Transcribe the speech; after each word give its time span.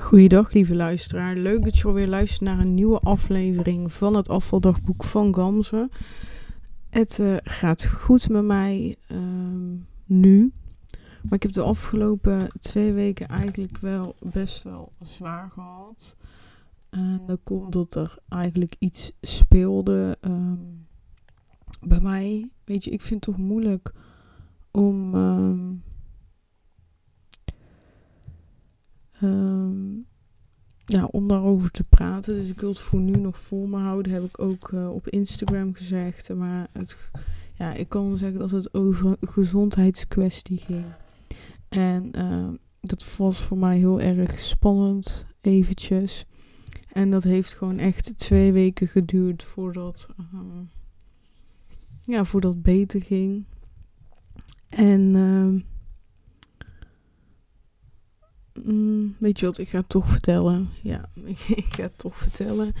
Goeiedag, 0.00 0.52
lieve 0.52 0.74
luisteraar. 0.74 1.36
Leuk 1.36 1.64
dat 1.64 1.78
je 1.78 1.84
alweer 1.84 2.06
luistert 2.06 2.40
naar 2.40 2.58
een 2.58 2.74
nieuwe 2.74 2.98
aflevering 2.98 3.92
van 3.92 4.14
het 4.14 4.28
afvaldagboek 4.28 5.04
van 5.04 5.34
Gamze. 5.34 5.90
Het 6.88 7.18
uh, 7.18 7.36
gaat 7.42 7.86
goed 7.86 8.28
met 8.28 8.44
mij 8.44 8.96
uh, 9.12 9.18
nu. 10.04 10.52
Maar 11.22 11.32
ik 11.32 11.42
heb 11.42 11.52
de 11.52 11.62
afgelopen 11.62 12.48
twee 12.60 12.92
weken 12.92 13.28
eigenlijk 13.28 13.78
wel 13.78 14.14
best 14.20 14.62
wel 14.62 14.92
zwaar 15.02 15.50
gehad. 15.50 16.16
En 16.90 17.22
dat 17.26 17.40
komt 17.44 17.72
dat 17.72 17.94
er 17.94 18.18
eigenlijk 18.28 18.74
iets 18.78 19.12
speelde 19.20 20.16
um, 20.20 20.86
bij 21.80 22.00
mij. 22.00 22.50
Weet 22.64 22.84
je, 22.84 22.90
ik 22.90 23.02
vind 23.02 23.26
het 23.26 23.34
toch 23.34 23.46
moeilijk 23.46 23.92
om. 24.70 25.14
Um, 29.22 30.06
ja, 30.88 31.04
om 31.04 31.28
daarover 31.28 31.70
te 31.70 31.84
praten. 31.84 32.34
Dus 32.34 32.48
ik 32.48 32.60
wil 32.60 32.68
het 32.68 32.78
voor 32.78 33.00
nu 33.00 33.16
nog 33.16 33.38
voor 33.38 33.68
me 33.68 33.78
houden. 33.78 34.12
Heb 34.12 34.22
ik 34.22 34.40
ook 34.40 34.70
uh, 34.70 34.90
op 34.90 35.08
Instagram 35.08 35.74
gezegd. 35.74 36.34
Maar 36.34 36.68
het, 36.72 37.10
ja, 37.54 37.72
ik 37.72 37.88
kan 37.88 38.16
zeggen 38.16 38.38
dat 38.38 38.50
het 38.50 38.74
over 38.74 39.06
een 39.06 39.28
gezondheidskwestie 39.28 40.58
ging. 40.58 40.84
En 41.68 42.10
uh, 42.18 42.48
dat 42.80 43.16
was 43.16 43.40
voor 43.40 43.58
mij 43.58 43.78
heel 43.78 44.00
erg 44.00 44.38
spannend, 44.38 45.26
eventjes. 45.40 46.26
En 46.92 47.10
dat 47.10 47.22
heeft 47.22 47.54
gewoon 47.54 47.78
echt 47.78 48.18
twee 48.18 48.52
weken 48.52 48.88
geduurd 48.88 49.42
voordat, 49.42 50.08
uh, 50.34 50.40
ja, 52.02 52.24
voordat 52.24 52.62
beter 52.62 53.02
ging. 53.02 53.44
En 54.68 55.14
Mm, 58.64 59.16
weet 59.18 59.40
je 59.40 59.46
wat, 59.46 59.58
ik 59.58 59.68
ga 59.68 59.78
het 59.78 59.88
toch 59.88 60.08
vertellen. 60.08 60.68
Ja, 60.82 61.08
ik 61.56 61.66
ga 61.68 61.82
het 61.82 61.98
toch 61.98 62.16
vertellen. 62.16 62.72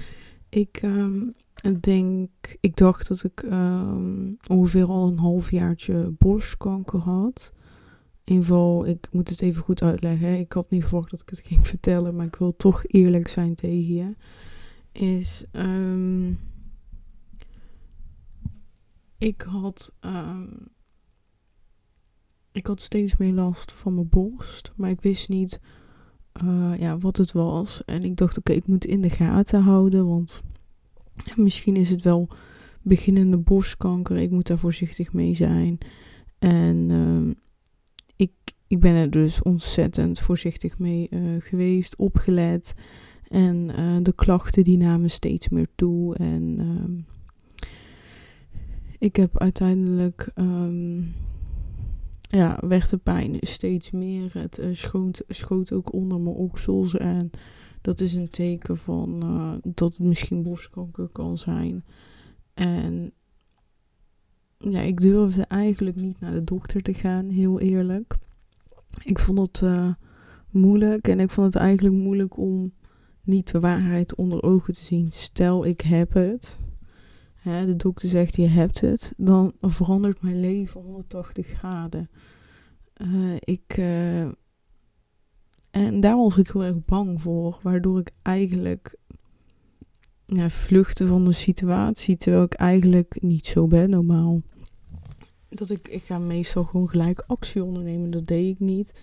Ik 0.48 0.82
um, 0.82 1.34
denk, 1.80 2.30
ik 2.60 2.76
dacht 2.76 3.08
dat 3.08 3.24
ik 3.24 3.42
um, 3.42 4.36
ongeveer 4.48 4.86
al 4.86 5.06
een 5.06 5.18
halfjaartje 5.18 6.14
borstkanker 6.18 6.98
had. 6.98 7.52
In 8.24 8.34
ieder 8.34 8.46
geval, 8.48 8.86
ik 8.86 9.08
moet 9.12 9.28
het 9.28 9.42
even 9.42 9.62
goed 9.62 9.82
uitleggen. 9.82 10.38
Ik 10.38 10.52
had 10.52 10.70
niet 10.70 10.84
verwacht 10.84 11.10
dat 11.10 11.20
ik 11.20 11.28
het 11.28 11.42
ging 11.46 11.66
vertellen, 11.66 12.16
maar 12.16 12.26
ik 12.26 12.36
wil 12.36 12.56
toch 12.56 12.84
eerlijk 12.86 13.28
zijn 13.28 13.54
tegen 13.54 13.94
je. 13.94 14.16
Is, 14.92 15.44
um, 15.52 16.38
ik 19.18 19.42
had 19.42 19.94
ik 22.58 22.66
had 22.66 22.80
steeds 22.80 23.16
meer 23.16 23.32
last 23.32 23.72
van 23.72 23.94
mijn 23.94 24.08
borst, 24.08 24.72
maar 24.76 24.90
ik 24.90 25.00
wist 25.00 25.28
niet 25.28 25.60
uh, 26.44 26.72
ja, 26.78 26.98
wat 26.98 27.16
het 27.16 27.32
was. 27.32 27.84
En 27.84 28.04
ik 28.04 28.16
dacht, 28.16 28.38
oké, 28.38 28.52
ik 28.52 28.66
moet 28.66 28.84
in 28.84 29.00
de 29.00 29.10
gaten 29.10 29.62
houden, 29.62 30.08
want 30.08 30.42
misschien 31.36 31.76
is 31.76 31.90
het 31.90 32.02
wel 32.02 32.28
beginnende 32.82 33.38
borstkanker. 33.38 34.16
Ik 34.16 34.30
moet 34.30 34.46
daar 34.46 34.58
voorzichtig 34.58 35.12
mee 35.12 35.34
zijn. 35.34 35.78
En 36.38 36.88
uh, 36.90 37.34
ik, 38.16 38.32
ik 38.66 38.80
ben 38.80 38.94
er 38.94 39.10
dus 39.10 39.42
ontzettend 39.42 40.18
voorzichtig 40.18 40.78
mee 40.78 41.06
uh, 41.10 41.40
geweest, 41.40 41.96
opgelet. 41.96 42.74
En 43.28 43.70
uh, 43.78 43.98
de 44.02 44.12
klachten 44.14 44.64
die 44.64 44.76
namen 44.76 45.10
steeds 45.10 45.48
meer 45.48 45.68
toe. 45.74 46.16
En 46.16 46.56
ehm, 46.58 47.00
ik 48.98 49.16
heb 49.16 49.38
uiteindelijk 49.38 50.30
um, 50.34 51.14
ja, 52.28 52.58
werd 52.60 52.90
de 52.90 52.96
pijn 52.96 53.36
steeds 53.40 53.90
meer. 53.90 54.30
Het 54.32 54.58
uh, 54.58 54.74
schoot, 54.74 55.22
schoot 55.28 55.72
ook 55.72 55.92
onder 55.92 56.20
mijn 56.20 56.36
oksels. 56.36 56.96
En 56.96 57.30
dat 57.80 58.00
is 58.00 58.14
een 58.14 58.30
teken 58.30 58.76
van 58.76 59.20
uh, 59.24 59.72
dat 59.74 59.90
het 59.96 60.06
misschien 60.06 60.42
borstkanker 60.42 61.08
kan 61.08 61.38
zijn. 61.38 61.84
En 62.54 63.12
ja, 64.58 64.80
ik 64.80 65.00
durfde 65.00 65.42
eigenlijk 65.42 65.96
niet 65.96 66.20
naar 66.20 66.32
de 66.32 66.44
dokter 66.44 66.82
te 66.82 66.94
gaan, 66.94 67.28
heel 67.28 67.60
eerlijk. 67.60 68.16
Ik 69.02 69.18
vond 69.18 69.38
het 69.38 69.60
uh, 69.60 69.92
moeilijk 70.50 71.08
en 71.08 71.20
ik 71.20 71.30
vond 71.30 71.54
het 71.54 71.62
eigenlijk 71.62 71.94
moeilijk 71.94 72.36
om 72.36 72.72
niet 73.22 73.50
de 73.50 73.60
waarheid 73.60 74.14
onder 74.14 74.42
ogen 74.42 74.74
te 74.74 74.84
zien. 74.84 75.10
Stel, 75.10 75.66
ik 75.66 75.80
heb 75.80 76.12
het. 76.12 76.58
Hè, 77.48 77.66
de 77.66 77.76
dokter 77.76 78.08
zegt 78.08 78.36
je 78.36 78.46
hebt 78.46 78.80
het. 78.80 79.12
Dan 79.16 79.52
verandert 79.60 80.22
mijn 80.22 80.40
leven 80.40 80.80
180 80.80 81.46
graden. 81.46 82.10
Uh, 82.96 83.36
ik, 83.38 83.76
uh, 83.78 84.22
en 85.70 86.00
daar 86.00 86.16
was 86.16 86.38
ik 86.38 86.50
heel 86.50 86.64
erg 86.64 86.84
bang 86.84 87.20
voor. 87.20 87.58
Waardoor 87.62 87.98
ik 87.98 88.10
eigenlijk 88.22 88.96
ja, 90.26 90.50
vluchtte 90.50 91.06
van 91.06 91.24
de 91.24 91.32
situatie. 91.32 92.16
Terwijl 92.16 92.44
ik 92.44 92.54
eigenlijk 92.54 93.22
niet 93.22 93.46
zo 93.46 93.66
ben 93.66 93.90
normaal. 93.90 94.42
Dat 95.48 95.70
ik, 95.70 95.88
ik 95.88 96.02
ga 96.02 96.18
meestal 96.18 96.64
gewoon 96.64 96.88
gelijk 96.88 97.24
actie 97.26 97.64
ondernemen. 97.64 98.10
Dat 98.10 98.26
deed 98.26 98.54
ik 98.54 98.60
niet. 98.60 99.02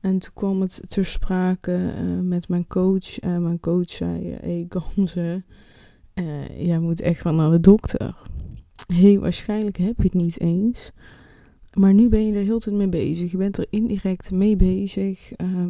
En 0.00 0.18
toen 0.18 0.32
kwam 0.34 0.60
het 0.60 0.80
ter 0.88 1.04
sprake 1.04 1.94
uh, 1.98 2.20
met 2.20 2.48
mijn 2.48 2.66
coach. 2.66 3.18
En 3.18 3.42
mijn 3.42 3.60
coach 3.60 3.88
zei: 3.88 4.30
Hé, 4.30 4.36
hey, 4.40 4.66
Gamze, 6.16 6.64
jij 6.64 6.78
moet 6.78 7.00
echt 7.00 7.22
wel 7.22 7.34
naar 7.34 7.50
de 7.50 7.60
dokter. 7.60 8.16
Hey, 8.86 9.18
waarschijnlijk 9.18 9.76
heb 9.76 9.96
je 9.96 10.02
het 10.02 10.14
niet 10.14 10.40
eens. 10.40 10.92
Maar 11.72 11.94
nu 11.94 12.08
ben 12.08 12.26
je 12.26 12.32
er 12.32 12.44
heel 12.44 12.58
tijd 12.58 12.76
mee 12.76 12.88
bezig. 12.88 13.30
Je 13.30 13.36
bent 13.36 13.58
er 13.58 13.66
indirect 13.70 14.30
mee 14.30 14.56
bezig. 14.56 15.30
Uh, 15.40 15.68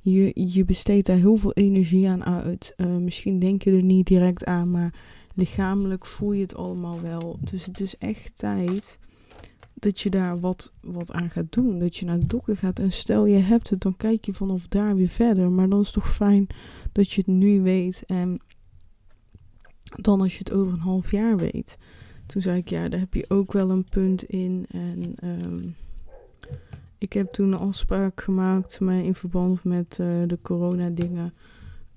je, 0.00 0.32
je 0.34 0.64
besteedt 0.64 1.06
daar 1.06 1.16
heel 1.16 1.36
veel 1.36 1.52
energie 1.52 2.08
aan 2.08 2.24
uit. 2.24 2.74
Uh, 2.76 2.96
misschien 2.96 3.38
denk 3.38 3.62
je 3.62 3.72
er 3.72 3.82
niet 3.82 4.06
direct 4.06 4.44
aan, 4.44 4.70
maar 4.70 4.94
lichamelijk 5.34 6.06
voel 6.06 6.32
je 6.32 6.42
het 6.42 6.54
allemaal 6.54 7.00
wel. 7.00 7.38
Dus 7.40 7.64
het 7.64 7.80
is 7.80 7.96
echt 7.98 8.38
tijd 8.38 8.98
dat 9.74 10.00
je 10.00 10.10
daar 10.10 10.40
wat, 10.40 10.72
wat 10.80 11.12
aan 11.12 11.30
gaat 11.30 11.52
doen. 11.52 11.78
Dat 11.78 11.96
je 11.96 12.06
naar 12.06 12.18
de 12.18 12.26
dokter 12.26 12.56
gaat. 12.56 12.78
En 12.78 12.92
stel 12.92 13.26
je 13.26 13.38
hebt 13.38 13.70
het, 13.70 13.80
dan 13.80 13.96
kijk 13.96 14.24
je 14.24 14.32
vanaf 14.32 14.68
daar 14.68 14.96
weer 14.96 15.08
verder. 15.08 15.50
Maar 15.50 15.68
dan 15.68 15.80
is 15.80 15.86
het 15.86 15.94
toch 15.94 16.14
fijn 16.14 16.46
dat 16.92 17.12
je 17.12 17.22
het 17.26 17.34
nu 17.34 17.60
weet. 17.60 18.02
En 18.06 18.40
dan 19.90 20.20
als 20.20 20.32
je 20.32 20.38
het 20.38 20.52
over 20.52 20.72
een 20.72 20.80
half 20.80 21.10
jaar 21.10 21.36
weet. 21.36 21.78
Toen 22.26 22.42
zei 22.42 22.58
ik, 22.58 22.68
ja, 22.68 22.88
daar 22.88 23.00
heb 23.00 23.14
je 23.14 23.24
ook 23.28 23.52
wel 23.52 23.70
een 23.70 23.84
punt 23.84 24.22
in. 24.22 24.66
En 24.68 25.14
um, 25.24 25.74
ik 26.98 27.12
heb 27.12 27.32
toen 27.32 27.52
een 27.52 27.58
afspraak 27.58 28.20
gemaakt, 28.20 28.80
maar 28.80 29.04
in 29.04 29.14
verband 29.14 29.64
met 29.64 29.98
uh, 30.00 30.22
de 30.26 30.38
corona-dingen 30.42 31.34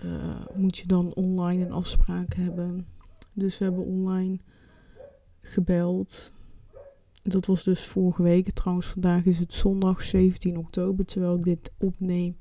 uh, 0.06 0.46
moet 0.56 0.78
je 0.78 0.88
dan 0.88 1.14
online 1.14 1.66
een 1.66 1.72
afspraak 1.72 2.34
hebben. 2.34 2.88
Dus 3.34 3.58
we 3.58 3.64
hebben 3.64 3.86
online 3.86 4.40
gebeld. 5.42 6.32
Dat 7.24 7.46
was 7.46 7.64
dus 7.64 7.86
vorige 7.86 8.24
week. 8.24 8.52
Trouwens, 8.52 8.88
vandaag 8.88 9.26
is 9.26 9.40
het 9.40 9.54
zondag 9.54 10.02
17 10.02 10.58
oktober, 10.58 11.06
terwijl 11.06 11.36
ik 11.36 11.44
dit 11.44 11.72
opneem. 11.78 12.36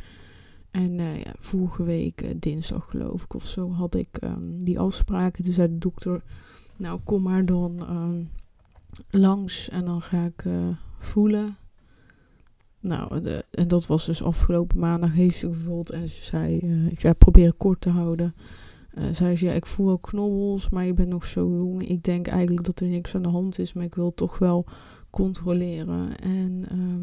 En 0.73 0.99
uh, 0.99 1.23
ja, 1.23 1.35
vorige 1.39 1.83
week, 1.83 2.43
dinsdag 2.43 2.91
geloof 2.91 3.23
ik 3.23 3.35
of 3.35 3.45
zo, 3.45 3.73
had 3.73 3.95
ik 3.95 4.23
um, 4.23 4.65
die 4.65 4.79
afspraken. 4.79 5.45
Toen 5.45 5.53
zei 5.53 5.69
de 5.69 5.79
dokter 5.79 6.23
nou, 6.77 7.01
kom 7.05 7.23
maar 7.23 7.45
dan 7.45 7.79
uh, 7.91 8.27
langs 9.11 9.69
en 9.69 9.85
dan 9.85 10.01
ga 10.01 10.25
ik 10.25 10.45
uh, 10.45 10.69
voelen. 10.99 11.57
Nou, 12.81 13.21
de, 13.21 13.45
en 13.51 13.69
dat 13.69 13.87
was 13.87 14.07
dus 14.07 14.23
afgelopen 14.23 14.79
maandag 14.79 15.13
heeft 15.13 15.39
ze 15.39 15.47
gevoeld 15.47 15.91
en 15.91 16.09
ze 16.09 16.25
zei, 16.25 16.57
ik 16.91 17.01
ga 17.01 17.13
proberen 17.13 17.57
kort 17.57 17.81
te 17.81 17.91
houden. 17.91 18.35
Zei 19.13 19.37
ze, 19.37 19.45
ja, 19.47 19.53
ik 19.53 19.67
voel 19.67 19.87
wel 19.87 19.99
knobbels, 19.99 20.69
maar 20.69 20.85
je 20.85 20.93
bent 20.93 21.09
nog 21.09 21.27
zo 21.27 21.51
jong. 21.51 21.89
Ik 21.89 22.03
denk 22.03 22.27
eigenlijk 22.27 22.67
dat 22.67 22.81
er 22.81 22.87
niks 22.87 23.15
aan 23.15 23.23
de 23.23 23.29
hand 23.29 23.59
is, 23.59 23.73
maar 23.73 23.85
ik 23.85 23.95
wil 23.95 24.15
toch 24.15 24.39
wel 24.39 24.67
controleren. 25.11 26.19
En 26.19 26.65
ehm, 26.69 27.03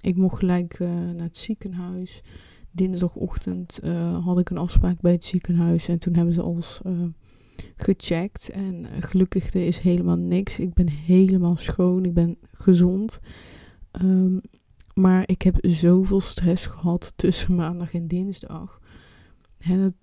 ik 0.00 0.16
mocht 0.16 0.38
gelijk 0.38 0.78
naar 0.78 1.14
het 1.16 1.36
ziekenhuis. 1.36 2.22
Dinsdagochtend 2.70 3.80
had 4.22 4.38
ik 4.38 4.50
een 4.50 4.58
afspraak 4.58 5.00
bij 5.00 5.12
het 5.12 5.24
ziekenhuis 5.24 5.88
en 5.88 5.98
toen 5.98 6.14
hebben 6.14 6.34
ze 6.34 6.42
als 6.42 6.80
gecheckt. 7.76 8.50
En 8.50 8.86
gelukkig 9.00 9.52
er 9.52 9.66
is 9.66 9.78
helemaal 9.78 10.16
niks. 10.16 10.58
Ik 10.58 10.74
ben 10.74 10.88
helemaal 10.88 11.56
schoon. 11.56 12.04
Ik 12.04 12.14
ben 12.14 12.38
gezond. 12.52 13.20
Um, 14.02 14.40
maar 14.94 15.22
ik 15.26 15.42
heb 15.42 15.58
zoveel 15.60 16.20
stress 16.20 16.66
gehad 16.66 17.12
tussen 17.16 17.54
maandag 17.54 17.94
en 17.94 18.06
dinsdag. 18.06 18.78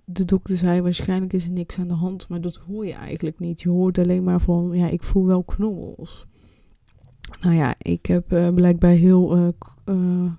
De 0.06 0.26
dokter 0.26 0.58
zei 0.58 0.82
waarschijnlijk 0.82 1.34
is 1.34 1.46
er 1.46 1.52
niks 1.52 1.80
aan 1.80 1.88
de 1.88 1.94
hand. 1.94 2.30
Maar 2.30 2.42
dat 2.42 2.56
hoor 2.56 2.86
je 2.86 2.94
eigenlijk 2.94 3.40
niet. 3.40 3.62
Je 3.62 3.70
hoort 3.70 3.98
alleen 3.98 4.24
maar 4.24 4.42
van 4.42 4.72
ja, 4.74 4.88
ik 4.88 5.04
voel 5.04 5.26
wel 5.26 5.44
knobbels. 5.44 6.28
Nou 7.42 7.56
ja, 7.56 7.76
ik 7.78 8.06
heb 8.06 8.28
blijkbaar 8.56 8.92
heel. 8.92 9.54
Um, 9.86 10.38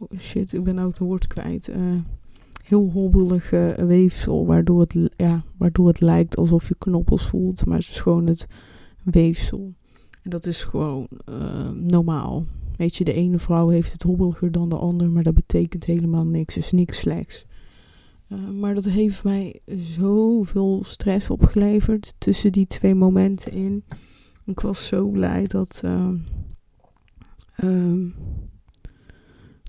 oh 0.00 0.18
shit, 0.18 0.52
ik 0.52 0.64
ben 0.64 0.78
ook 0.78 0.88
het 0.88 0.98
woord 0.98 1.26
kwijt 1.26 1.68
heel 2.70 2.90
hobbelige 2.90 3.74
weefsel, 3.86 4.46
waardoor 4.46 4.80
het, 4.80 5.10
ja, 5.16 5.42
waardoor 5.56 5.88
het 5.88 6.00
lijkt 6.00 6.36
alsof 6.36 6.68
je 6.68 6.74
knoppels 6.78 7.28
voelt, 7.28 7.66
maar 7.66 7.78
het 7.78 7.88
is 7.88 8.00
gewoon 8.00 8.26
het 8.26 8.46
weefsel. 9.04 9.74
En 10.22 10.30
dat 10.30 10.46
is 10.46 10.64
gewoon 10.64 11.08
uh, 11.28 11.70
normaal. 11.70 12.44
Weet 12.76 12.96
je, 12.96 13.04
de 13.04 13.12
ene 13.12 13.38
vrouw 13.38 13.68
heeft 13.68 13.92
het 13.92 14.02
hobbeliger 14.02 14.50
dan 14.50 14.68
de 14.68 14.76
ander, 14.76 15.10
maar 15.10 15.22
dat 15.22 15.34
betekent 15.34 15.84
helemaal 15.84 16.26
niks. 16.26 16.54
Dus 16.54 16.72
niks 16.72 16.98
slechts. 16.98 17.46
Maar 18.60 18.74
dat 18.74 18.84
heeft 18.84 19.24
mij 19.24 19.60
zoveel 19.76 20.84
stress 20.84 21.30
opgeleverd 21.30 22.14
tussen 22.18 22.52
die 22.52 22.66
twee 22.66 22.94
momenten 22.94 23.52
in. 23.52 23.84
Ik 24.44 24.60
was 24.60 24.86
zo 24.86 25.08
blij 25.08 25.46
dat, 25.46 25.82
uh, 25.84 26.08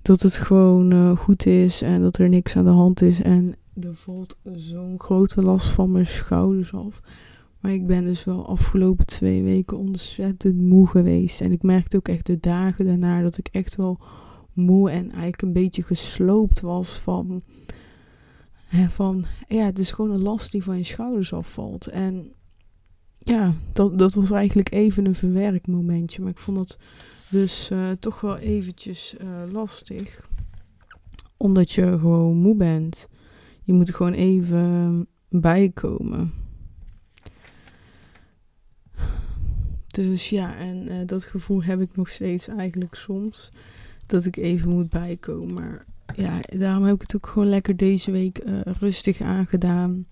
dat 0.02 0.22
het 0.22 0.34
gewoon 0.34 0.94
uh, 0.94 1.18
goed 1.18 1.46
is 1.46 1.82
en 1.82 2.02
dat 2.02 2.18
er 2.18 2.30
niks 2.30 2.56
aan 2.56 2.64
de 2.64 2.70
hand 2.70 3.02
is. 3.02 3.22
En 3.22 3.56
er 3.82 3.96
valt 3.96 4.38
zo'n 4.54 5.00
grote 5.00 5.42
last 5.42 5.68
van 5.68 5.92
mijn 5.92 6.08
schouders 6.08 6.74
af. 6.74 7.02
Maar 7.60 7.72
ik 7.72 7.88
ben 7.88 8.04
dus 8.04 8.24
wel 8.24 8.48
afgelopen 8.48 9.06
twee 9.06 9.44
weken 9.44 9.78
ontzettend 9.78 10.62
moe 10.62 10.88
geweest. 10.88 11.42
En 11.42 11.52
ik 11.52 11.64
merkte 11.64 11.98
ook 11.98 12.08
echt 12.08 12.26
de 12.26 12.40
dagen 12.40 12.86
daarna 12.86 13.22
dat 13.22 13.38
ik 13.38 13.48
echt 13.52 13.76
wel 13.76 14.00
moe 14.54 14.90
en 14.90 15.10
eigenlijk 15.10 15.42
een 15.42 15.54
beetje 15.54 15.84
gesloopt 15.84 16.62
was 16.62 17.00
van. 17.00 17.44
Hè, 18.66 18.90
van 18.90 19.26
ja, 19.48 19.66
het 19.66 19.80
is 19.80 19.92
gewoon 19.92 20.12
een 20.12 20.22
last 20.22 20.52
die 20.52 20.64
van 20.64 20.78
je 20.78 20.84
schouders 20.84 21.34
afvalt. 21.34 21.88
En 21.88 22.32
ja, 23.18 23.54
dat, 23.74 23.98
dat 23.98 24.14
was 24.14 24.32
eigenlijk 24.32 24.72
even 24.72 25.06
een 25.06 25.16
verwerkmomentje. 25.16 26.22
Maar 26.22 26.32
ik 26.32 26.38
vond 26.38 26.58
dat 26.58 26.78
dus 27.32 27.72
uh, 27.72 27.92
toch 27.92 28.22
wel 28.22 28.38
eventjes 28.38 29.16
uh, 29.22 29.52
lastig. 29.52 30.30
Omdat 31.38 31.72
je 31.72 31.82
gewoon 32.00 32.38
moe 32.38 32.56
bent. 32.56 33.08
Je 33.64 33.74
moet 33.74 33.88
er 33.88 33.94
gewoon 33.94 34.14
even 34.14 35.08
bijkomen. 35.30 36.34
Dus 39.88 40.30
ja, 40.30 40.56
en 40.56 40.92
uh, 40.92 41.06
dat 41.06 41.24
gevoel 41.24 41.64
heb 41.64 41.82
ik 41.82 41.96
nog 41.96 42.10
steeds 42.10 42.48
eigenlijk 42.48 42.96
soms. 42.96 43.52
Dat 44.08 44.26
ik 44.26 44.36
even 44.36 44.70
moet 44.70 44.90
bijkomen. 44.90 45.54
Maar 45.54 45.86
ja, 46.16 46.40
daarom 46.42 46.84
heb 46.84 46.96
ik 46.96 47.02
het 47.02 47.16
ook 47.16 47.28
gewoon 47.28 47.50
lekker 47.50 47.78
deze 47.78 48.12
week 48.12 48.42
rustig 48.80 49.22
aangedaan. 49.22 50.08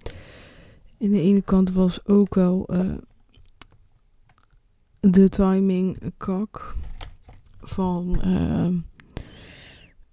In 0.97 1.11
de 1.11 1.21
ene 1.21 1.41
kant 1.41 1.71
was 1.71 2.05
ook 2.05 2.35
wel 2.35 2.65
de 4.99 5.29
timing 5.29 6.13
kak. 6.17 6.75
Van 7.61 8.21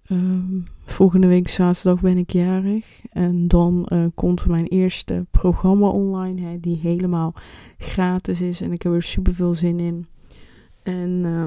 Um, 0.09 0.65
volgende 0.85 1.27
week 1.27 1.47
zaterdag 1.47 2.01
ben 2.01 2.17
ik 2.17 2.31
jarig. 2.31 3.01
En 3.11 3.47
dan 3.47 3.89
uh, 3.93 4.05
komt 4.15 4.45
mijn 4.45 4.67
eerste 4.67 5.25
programma 5.31 5.87
online. 5.87 6.41
Hè, 6.41 6.59
die 6.59 6.77
helemaal 6.77 7.35
gratis 7.77 8.41
is. 8.41 8.61
En 8.61 8.71
ik 8.71 8.81
heb 8.81 8.93
er 8.93 9.03
super 9.03 9.33
veel 9.33 9.53
zin 9.53 9.79
in. 9.79 10.07
En 10.83 11.09
uh, 11.09 11.45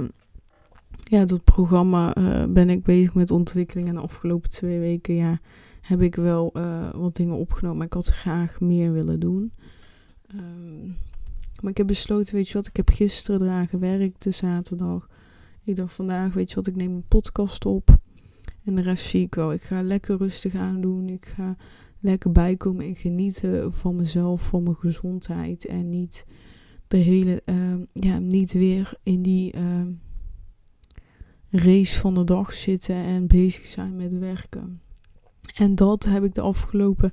ja, 1.05 1.25
dat 1.25 1.45
programma 1.45 2.17
uh, 2.17 2.45
ben 2.45 2.71
ik 2.71 2.83
bezig 2.83 3.15
met 3.15 3.31
ontwikkeling. 3.31 3.89
En 3.89 3.95
de 3.95 4.01
afgelopen 4.01 4.51
twee 4.51 4.79
weken 4.79 5.15
ja, 5.15 5.41
heb 5.81 6.01
ik 6.03 6.15
wel 6.15 6.51
eh, 6.53 6.91
wat 6.95 7.17
dingen 7.17 7.37
opgenomen. 7.37 7.77
Maar 7.77 7.87
ik 7.87 7.93
had 7.93 8.07
graag 8.07 8.61
meer 8.61 8.93
willen 8.93 9.21
doen. 9.21 9.53
Maar 11.61 11.71
ik 11.71 11.77
heb 11.77 11.87
besloten, 11.87 12.35
weet 12.35 12.49
je 12.49 12.55
wat, 12.55 12.67
ik 12.67 12.77
heb 12.77 12.89
gisteren 12.89 13.43
eraan 13.43 13.69
gewerkt, 13.69 14.23
de 14.23 14.31
zaterdag. 14.31 15.09
Ik 15.71 15.77
dacht 15.77 15.95
vandaag, 15.95 16.35
weet 16.35 16.49
je 16.49 16.55
wat, 16.55 16.67
ik 16.67 16.77
neem 16.77 16.95
een 16.95 17.09
podcast 17.09 17.67
op. 17.67 17.99
En 18.65 18.75
de 18.75 18.81
rest 18.81 19.07
zie 19.07 19.23
ik 19.23 19.35
wel. 19.35 19.53
Ik 19.53 19.63
ga 19.63 19.83
lekker 19.83 20.17
rustig 20.17 20.55
aan 20.55 20.81
doen. 20.81 21.09
Ik 21.09 21.25
ga 21.25 21.57
lekker 22.01 22.33
bijkomen 22.33 22.87
en 22.87 22.97
genieten 22.97 23.75
van 23.75 23.97
mezelf, 23.97 24.47
van 24.47 24.63
mijn 24.63 24.77
gezondheid. 24.77 25.67
En 25.67 25.89
niet 25.89 26.27
de 26.89 26.97
hele, 26.97 27.43
uh, 27.47 27.75
ja, 27.93 28.19
niet 28.19 28.53
weer 28.53 28.95
in 29.03 29.23
die 29.23 29.57
uh, 29.57 29.87
race 31.51 31.99
van 31.99 32.15
de 32.15 32.25
dag 32.25 32.53
zitten 32.53 32.97
en 32.97 33.27
bezig 33.27 33.67
zijn 33.67 33.97
met 33.97 34.19
werken. 34.19 34.81
En 35.55 35.75
dat 35.75 36.05
heb 36.05 36.25
ik 36.25 36.35
de 36.35 36.41
afgelopen 36.41 37.13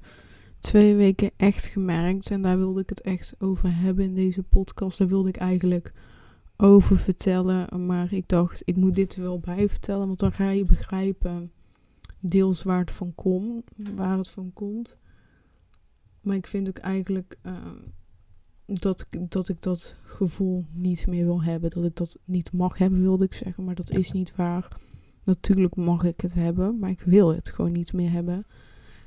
twee 0.60 0.96
weken 0.96 1.32
echt 1.36 1.66
gemerkt. 1.66 2.32
En 2.32 2.42
daar 2.42 2.58
wilde 2.58 2.82
ik 2.82 2.90
het 2.90 3.02
echt 3.02 3.36
over 3.40 3.76
hebben 3.76 4.06
in 4.06 4.16
deze 4.16 4.44
podcast. 4.44 4.98
Daar 4.98 5.08
wilde 5.08 5.30
ik 5.30 5.38
eigenlijk 5.38 5.94
over 6.58 6.98
vertellen. 6.98 7.86
Maar 7.86 8.14
ik 8.14 8.28
dacht, 8.28 8.62
ik 8.66 8.76
moet 8.76 8.96
dit 8.96 9.16
er 9.16 9.22
wel 9.22 9.40
bij 9.40 9.70
vertellen. 9.70 10.08
Want 10.08 10.20
dan 10.20 10.32
ga 10.32 10.50
je 10.50 10.66
begrijpen 10.66 11.52
deels 12.20 12.64
waar 12.64 12.80
het 12.80 12.92
van 12.92 13.16
komt. 13.16 13.64
Waar 13.96 14.18
het 14.18 14.30
van 14.30 14.54
komt. 14.54 14.98
Maar 16.22 16.36
ik 16.36 16.48
vind 16.48 16.68
ook 16.68 16.78
eigenlijk 16.78 17.38
uh, 17.44 17.72
dat, 18.66 19.08
dat 19.20 19.50
ik 19.50 19.62
dat 19.62 19.96
gevoel 20.06 20.66
niet 20.72 21.08
meer 21.08 21.26
wil 21.26 21.44
hebben. 21.44 21.70
Dat 21.70 21.86
ik 21.86 21.96
dat 21.96 22.18
niet 22.26 22.52
mag 22.52 22.78
hebben, 22.78 23.02
wilde 23.02 23.26
ik 23.26 23.34
zeggen. 23.34 23.64
Maar 23.64 23.76
dat 23.76 23.90
is 23.90 24.12
niet 24.12 24.36
waar. 24.36 24.68
Natuurlijk 25.24 25.76
mag 25.76 26.04
ik 26.04 26.22
het 26.22 26.34
hebben, 26.34 26.80
maar 26.80 26.90
ik 26.90 27.02
wil 27.02 27.34
het 27.34 27.50
gewoon 27.50 27.72
niet 27.72 27.94
meer 27.94 28.12
hebben. 28.12 28.46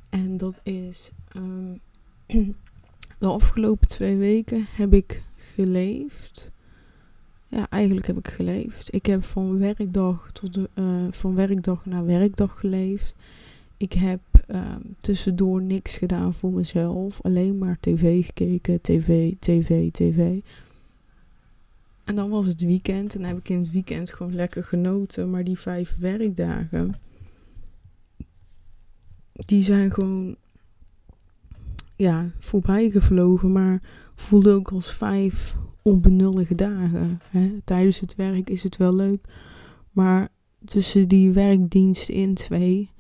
En 0.09 0.37
dat 0.37 0.61
is. 0.63 1.13
Um, 1.37 1.81
de 3.19 3.27
afgelopen 3.27 3.89
twee 3.89 4.17
weken 4.17 4.65
heb 4.69 4.93
ik 4.95 5.23
geleefd 5.37 6.53
ja, 7.51 7.69
eigenlijk 7.71 8.07
heb 8.07 8.19
ik 8.19 8.29
geleefd. 8.29 8.95
Ik 8.95 9.07
heb 9.07 9.25
van 9.25 9.59
werkdag 9.59 10.33
tot 10.33 10.55
de, 10.55 10.71
uh, 10.75 11.07
van 11.11 11.35
werkdag 11.35 11.87
naar 11.87 12.07
werkdag 12.07 12.61
geleefd. 12.61 13.17
Ik 13.77 13.93
heb 13.93 14.21
um, 14.49 14.97
tussendoor 15.01 15.63
niks 15.63 15.97
gedaan 15.97 16.35
voor 16.35 16.53
mezelf. 16.53 17.21
Alleen 17.23 17.59
maar 17.59 17.77
tv 17.81 18.25
gekeken, 18.25 18.81
tv, 18.81 19.35
tv, 19.39 19.91
tv. 19.91 20.41
En 22.05 22.15
dan 22.15 22.31
was 22.31 22.47
het 22.47 22.61
weekend 22.61 23.15
en 23.15 23.25
heb 23.25 23.39
ik 23.39 23.49
in 23.49 23.59
het 23.59 23.71
weekend 23.71 24.13
gewoon 24.13 24.35
lekker 24.35 24.65
genoten. 24.65 25.31
Maar 25.31 25.45
die 25.45 25.59
vijf 25.59 25.97
werkdagen, 25.99 26.95
die 29.33 29.63
zijn 29.63 29.93
gewoon, 29.93 30.37
ja, 31.97 32.31
voorbij 32.39 32.91
gevlogen. 32.91 33.53
Maar 33.53 33.83
voelde 34.15 34.53
ook 34.53 34.71
als 34.71 34.95
vijf 34.95 35.57
onbenullige 35.83 36.55
dagen. 36.55 37.21
Hè. 37.25 37.61
Tijdens 37.65 38.01
het 38.01 38.15
werk 38.15 38.51
is 38.51 38.63
het 38.63 38.77
wel 38.77 38.95
leuk. 38.95 39.25
Maar 39.91 40.29
tussen 40.65 41.09
die 41.09 41.33
werkdienst 41.33 42.09
in 42.09 42.35
twee 42.35 42.91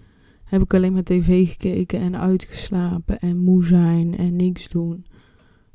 heb 0.44 0.62
ik 0.62 0.74
alleen 0.74 0.92
maar 0.92 1.02
tv 1.02 1.48
gekeken 1.48 2.00
en 2.00 2.18
uitgeslapen 2.18 3.18
en 3.18 3.38
moe 3.38 3.64
zijn 3.64 4.16
en 4.16 4.36
niks 4.36 4.68
doen. 4.68 5.06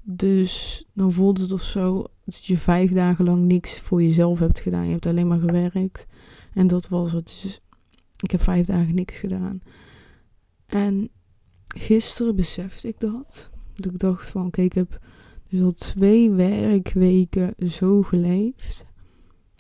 Dus 0.02 0.86
dan 0.94 1.12
voelt 1.12 1.40
het 1.40 1.52
of 1.52 1.62
zo 1.62 2.06
dat 2.26 2.46
je 2.46 2.58
vijf 2.58 2.92
dagen 2.92 3.26
lang 3.26 3.46
niks 3.46 3.80
voor 3.80 4.04
jezelf 4.04 4.40
hebt 4.40 4.60
gedaan. 4.60 4.86
Je 4.86 4.92
hebt 4.92 5.06
alleen 5.06 5.28
maar 5.28 5.40
gewerkt. 5.40 6.08
En 6.54 6.68
dat 6.68 6.88
was 6.88 7.12
het. 7.12 7.40
Dus 7.44 7.62
ik 8.20 8.32
heb 8.32 8.42
vijf 8.42 8.66
dagen 8.66 8.96
niks 8.96 9.18
gedaan. 9.18 9.62
En 10.66 11.10
gisteren 11.68 12.36
besefte 12.36 12.88
ik 12.88 13.00
dat. 13.00 13.52
Dat 13.76 13.94
ik 13.94 14.00
dacht 14.00 14.30
van, 14.30 14.46
oké, 14.46 14.62
ik 14.62 14.74
heb 14.74 15.00
dus 15.56 15.64
al 15.64 15.74
twee 15.74 16.32
werkweken 16.32 17.54
zo 17.70 18.02
geleefd. 18.02 18.86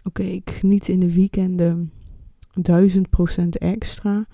Oké, 0.03 0.23
ik 0.23 0.49
geniet 0.49 0.87
in 0.87 0.99
de 0.99 1.13
weekenden 1.13 1.91
duizend 2.53 3.09
procent 3.09 3.57
extra. 3.57 4.27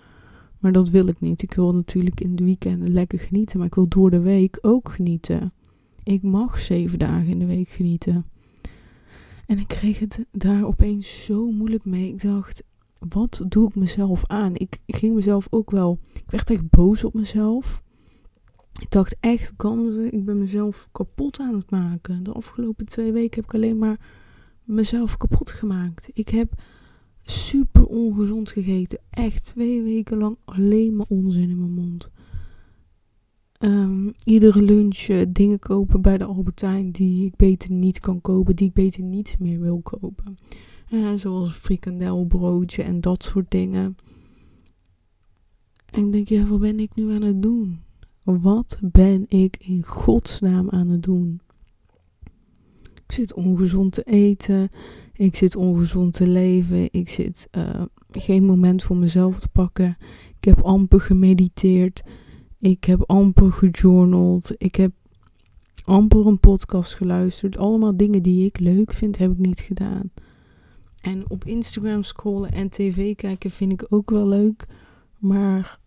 Maar 0.59 0.71
dat 0.71 0.89
wil 0.89 1.07
ik 1.07 1.19
niet. 1.19 1.41
Ik 1.41 1.53
wil 1.53 1.73
natuurlijk 1.73 2.21
in 2.21 2.35
de 2.35 2.43
weekenden 2.43 2.91
lekker 2.91 3.19
genieten. 3.19 3.57
Maar 3.57 3.67
ik 3.67 3.75
wil 3.75 3.87
door 3.87 4.09
de 4.09 4.19
week 4.19 4.57
ook 4.61 4.91
genieten. 4.91 5.53
Ik 6.03 6.21
mag 6.21 6.59
zeven 6.59 6.99
dagen 6.99 7.27
in 7.27 7.39
de 7.39 7.45
week 7.45 7.69
genieten. 7.69 8.25
En 9.45 9.59
ik 9.59 9.67
kreeg 9.67 9.99
het 9.99 10.25
daar 10.31 10.65
opeens 10.65 11.23
zo 11.23 11.51
moeilijk 11.51 11.85
mee. 11.85 12.07
Ik 12.07 12.21
dacht, 12.21 12.63
wat 13.09 13.45
doe 13.47 13.67
ik 13.67 13.75
mezelf 13.75 14.25
aan? 14.27 14.55
Ik 14.55 14.79
ging 14.87 15.15
mezelf 15.15 15.47
ook 15.49 15.71
wel. 15.71 15.99
Ik 16.13 16.31
werd 16.31 16.49
echt 16.49 16.69
boos 16.69 17.03
op 17.03 17.13
mezelf. 17.13 17.83
Ik 18.79 18.91
dacht 18.91 19.17
echt, 19.19 19.53
ik 20.11 20.25
ben 20.25 20.37
mezelf 20.37 20.89
kapot 20.91 21.39
aan 21.39 21.55
het 21.55 21.71
maken. 21.71 22.23
De 22.23 22.31
afgelopen 22.31 22.85
twee 22.85 23.11
weken 23.11 23.35
heb 23.35 23.45
ik 23.45 23.53
alleen 23.53 23.77
maar 23.77 23.99
mezelf 24.63 25.17
kapot 25.17 25.51
gemaakt. 25.51 26.09
Ik 26.13 26.29
heb 26.29 26.61
super 27.23 27.85
ongezond 27.85 28.49
gegeten. 28.49 28.99
Echt 29.09 29.45
twee 29.45 29.81
weken 29.81 30.17
lang 30.17 30.37
alleen 30.45 30.95
maar 30.95 31.05
onzin 31.09 31.49
in 31.49 31.59
mijn 31.59 31.73
mond. 31.73 32.09
Um, 33.59 34.13
iedere 34.23 34.61
lunch 34.61 35.07
uh, 35.07 35.21
dingen 35.29 35.59
kopen 35.59 36.01
bij 36.01 36.17
de 36.17 36.23
Albertijn 36.23 36.91
die 36.91 37.25
ik 37.25 37.35
beter 37.35 37.71
niet 37.71 37.99
kan 37.99 38.21
kopen, 38.21 38.55
die 38.55 38.67
ik 38.67 38.73
beter 38.73 39.03
niet 39.03 39.35
meer 39.39 39.59
wil 39.59 39.79
kopen. 39.81 40.37
Uh, 40.89 41.13
zoals 41.13 41.51
frikandelbroodje 41.51 42.83
en 42.83 43.01
dat 43.01 43.23
soort 43.23 43.51
dingen. 43.51 43.95
En 45.85 46.13
ik 46.13 46.27
denk, 46.27 46.47
wat 46.47 46.59
ben 46.59 46.79
ik 46.79 46.95
nu 46.95 47.11
aan 47.11 47.21
het 47.21 47.41
doen? 47.41 47.79
Wat 48.23 48.77
ben 48.81 49.25
ik 49.27 49.57
in 49.59 49.85
godsnaam 49.85 50.69
aan 50.69 50.89
het 50.89 51.03
doen? 51.03 51.41
Ik 52.93 53.11
zit 53.17 53.33
ongezond 53.33 53.93
te 53.93 54.03
eten. 54.03 54.69
Ik 55.13 55.35
zit 55.35 55.55
ongezond 55.55 56.13
te 56.13 56.27
leven. 56.27 56.87
Ik 56.91 57.09
zit 57.09 57.47
uh, 57.51 57.81
geen 58.11 58.45
moment 58.45 58.83
voor 58.83 58.97
mezelf 58.97 59.39
te 59.39 59.47
pakken. 59.47 59.97
Ik 60.37 60.43
heb 60.43 60.61
amper 60.61 61.01
gemediteerd. 61.01 62.03
Ik 62.59 62.83
heb 62.83 63.03
amper 63.05 63.51
gejournald. 63.51 64.51
Ik 64.57 64.75
heb 64.75 64.91
amper 65.83 66.27
een 66.27 66.39
podcast 66.39 66.93
geluisterd. 66.93 67.57
Allemaal 67.57 67.97
dingen 67.97 68.23
die 68.23 68.45
ik 68.45 68.59
leuk 68.59 68.93
vind, 68.93 69.17
heb 69.17 69.31
ik 69.31 69.37
niet 69.37 69.59
gedaan. 69.59 70.11
En 71.01 71.29
op 71.29 71.45
Instagram 71.45 72.03
scrollen 72.03 72.51
en 72.51 72.69
tv 72.69 73.15
kijken 73.15 73.49
vind 73.51 73.71
ik 73.71 73.85
ook 73.89 74.09
wel 74.09 74.27
leuk. 74.27 74.65
Maar 75.17 75.79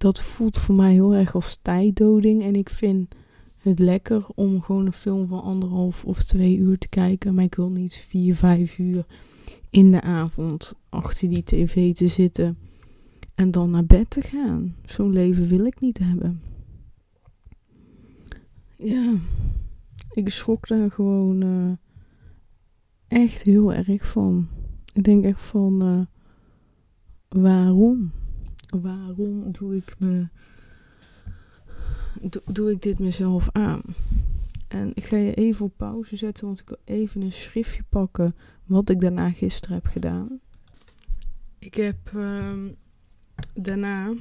dat 0.00 0.20
voelt 0.20 0.58
voor 0.58 0.74
mij 0.74 0.92
heel 0.92 1.14
erg 1.14 1.34
als 1.34 1.58
tijddoding. 1.62 2.42
En 2.42 2.54
ik 2.54 2.70
vind 2.70 3.14
het 3.56 3.78
lekker 3.78 4.26
om 4.34 4.62
gewoon 4.62 4.86
een 4.86 4.92
film 4.92 5.28
van 5.28 5.42
anderhalf 5.42 6.04
of 6.04 6.22
twee 6.22 6.56
uur 6.56 6.78
te 6.78 6.88
kijken. 6.88 7.34
Maar 7.34 7.44
ik 7.44 7.54
wil 7.54 7.70
niet 7.70 7.94
vier, 7.94 8.34
vijf 8.34 8.78
uur 8.78 9.06
in 9.70 9.90
de 9.90 10.00
avond 10.00 10.74
achter 10.88 11.28
die 11.28 11.42
tv 11.42 11.94
te 11.94 12.08
zitten 12.08 12.58
en 13.34 13.50
dan 13.50 13.70
naar 13.70 13.86
bed 13.86 14.10
te 14.10 14.20
gaan. 14.20 14.76
Zo'n 14.84 15.12
leven 15.12 15.48
wil 15.48 15.64
ik 15.64 15.80
niet 15.80 15.98
hebben. 15.98 16.42
Ja, 18.76 19.14
ik 20.12 20.28
schrok 20.28 20.68
daar 20.68 20.90
gewoon 20.90 21.44
uh, 21.44 21.72
echt 23.08 23.42
heel 23.42 23.72
erg 23.72 24.06
van. 24.06 24.48
Ik 24.92 25.04
denk 25.04 25.24
echt 25.24 25.42
van, 25.42 25.82
uh, 25.82 26.00
waarom? 27.28 28.12
Waarom 28.70 29.52
doe 29.52 29.76
ik 29.76 29.94
me, 29.98 30.26
doe, 32.52 32.70
ik 32.70 32.82
dit 32.82 32.98
mezelf 32.98 33.48
aan? 33.52 33.82
En 34.68 34.92
ik 34.94 35.04
ga 35.04 35.16
je 35.16 35.34
even 35.34 35.64
op 35.64 35.72
pauze 35.76 36.16
zetten, 36.16 36.46
want 36.46 36.60
ik 36.60 36.68
wil 36.68 36.78
even 36.84 37.22
een 37.22 37.32
schriftje 37.32 37.82
pakken 37.88 38.34
wat 38.64 38.90
ik 38.90 39.00
daarna 39.00 39.30
gisteren 39.30 39.76
heb 39.76 39.86
gedaan. 39.86 40.40
Ik 41.58 41.74
heb 41.74 42.10
uh, 42.14 42.52
daarna 43.54 44.12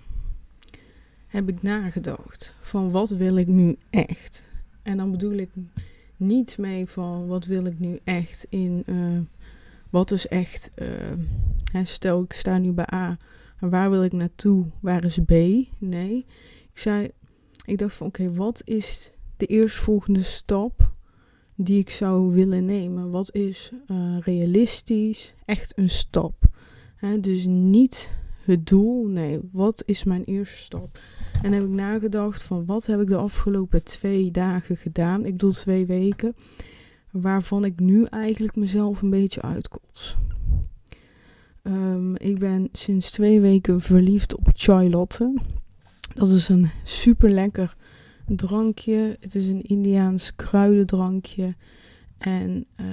heb 1.27 1.49
ik 1.49 1.61
nagedacht 1.61 2.57
van 2.61 2.91
wat 2.91 3.09
wil 3.09 3.37
ik 3.37 3.47
nu 3.47 3.77
echt. 3.89 4.47
En 4.81 4.97
dan 4.97 5.11
bedoel 5.11 5.37
ik 5.37 5.49
niet 6.17 6.57
mee 6.57 6.87
van 6.87 7.27
wat 7.27 7.45
wil 7.45 7.65
ik 7.65 7.79
nu 7.79 7.99
echt 8.03 8.45
in 8.49 8.83
uh, 8.85 9.19
wat 9.89 10.11
is 10.11 10.27
echt. 10.27 10.71
Uh, 10.75 11.13
hè, 11.71 11.85
stel 11.85 12.21
ik 12.21 12.33
sta 12.33 12.57
nu 12.57 12.71
bij 12.71 12.93
A, 12.93 13.17
waar 13.59 13.89
wil 13.89 14.03
ik 14.03 14.11
naartoe? 14.11 14.65
Waar 14.81 15.05
is 15.05 15.19
B? 15.25 15.31
Nee. 15.77 16.25
Ik 16.71 16.77
zei, 16.77 17.09
ik 17.65 17.77
dacht 17.77 17.95
van 17.95 18.07
oké, 18.07 18.33
wat 18.33 18.61
is 18.63 19.11
de 19.37 19.45
eerstvolgende 19.45 20.23
stap 20.23 20.91
die 21.55 21.79
ik 21.79 21.89
zou 21.89 22.33
willen 22.33 22.65
nemen? 22.65 23.11
Wat 23.11 23.35
is 23.35 23.71
uh, 23.87 24.17
realistisch? 24.19 25.33
Echt 25.45 25.77
een 25.77 25.89
stap. 25.89 26.47
Dus 27.21 27.45
niet 27.45 28.11
het 28.43 28.67
doel, 28.67 29.07
nee, 29.07 29.39
wat 29.51 29.83
is 29.85 30.03
mijn 30.03 30.23
eerste 30.23 30.57
stap? 30.57 30.99
En 31.41 31.51
heb 31.51 31.63
ik 31.63 31.69
nagedacht 31.69 32.41
van 32.41 32.65
wat 32.65 32.85
heb 32.85 33.01
ik 33.01 33.07
de 33.07 33.15
afgelopen 33.15 33.83
twee 33.83 34.31
dagen 34.31 34.77
gedaan? 34.77 35.25
Ik 35.25 35.31
bedoel 35.31 35.51
twee 35.51 35.85
weken. 35.85 36.35
Waarvan 37.11 37.65
ik 37.65 37.79
nu 37.79 38.03
eigenlijk 38.03 38.55
mezelf 38.55 39.01
een 39.01 39.09
beetje 39.09 39.41
uitkots. 39.41 40.17
Um, 41.69 42.15
ik 42.15 42.39
ben 42.39 42.69
sinds 42.71 43.11
twee 43.11 43.41
weken 43.41 43.81
verliefd 43.81 44.35
op 44.35 44.49
chai 44.53 44.89
latte. 44.89 45.33
Dat 46.13 46.27
is 46.27 46.49
een 46.49 46.69
super 46.83 47.29
lekker 47.29 47.75
drankje. 48.27 49.17
Het 49.19 49.35
is 49.35 49.45
een 49.45 49.61
Indiaans 49.61 50.35
kruidendrankje. 50.35 51.55
En 52.17 52.65
uh, 52.81 52.87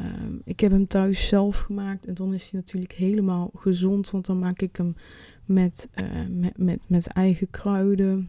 ik 0.44 0.60
heb 0.60 0.70
hem 0.70 0.86
thuis 0.86 1.28
zelf 1.28 1.58
gemaakt. 1.58 2.06
En 2.06 2.14
dan 2.14 2.34
is 2.34 2.50
hij 2.50 2.60
natuurlijk 2.60 2.92
helemaal 2.92 3.50
gezond. 3.54 4.10
Want 4.10 4.26
dan 4.26 4.38
maak 4.38 4.60
ik 4.60 4.76
hem 4.76 4.96
met, 5.44 5.88
uh, 5.94 6.50
met, 6.56 6.88
met, 6.88 7.06
eigen 7.06 7.50
kruiden. 7.50 8.28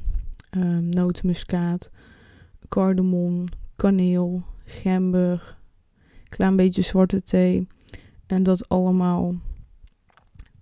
Uh, 0.52 0.78
nootmuskaat, 0.78 1.92
cardamom, 2.70 3.46
kaneel, 3.76 4.44
gember, 4.66 5.58
klein 6.30 6.56
beetje 6.56 6.82
zwarte 6.82 7.22
thee. 7.24 7.68
En 8.26 8.44
dat 8.44 8.70
allemaal 8.70 9.36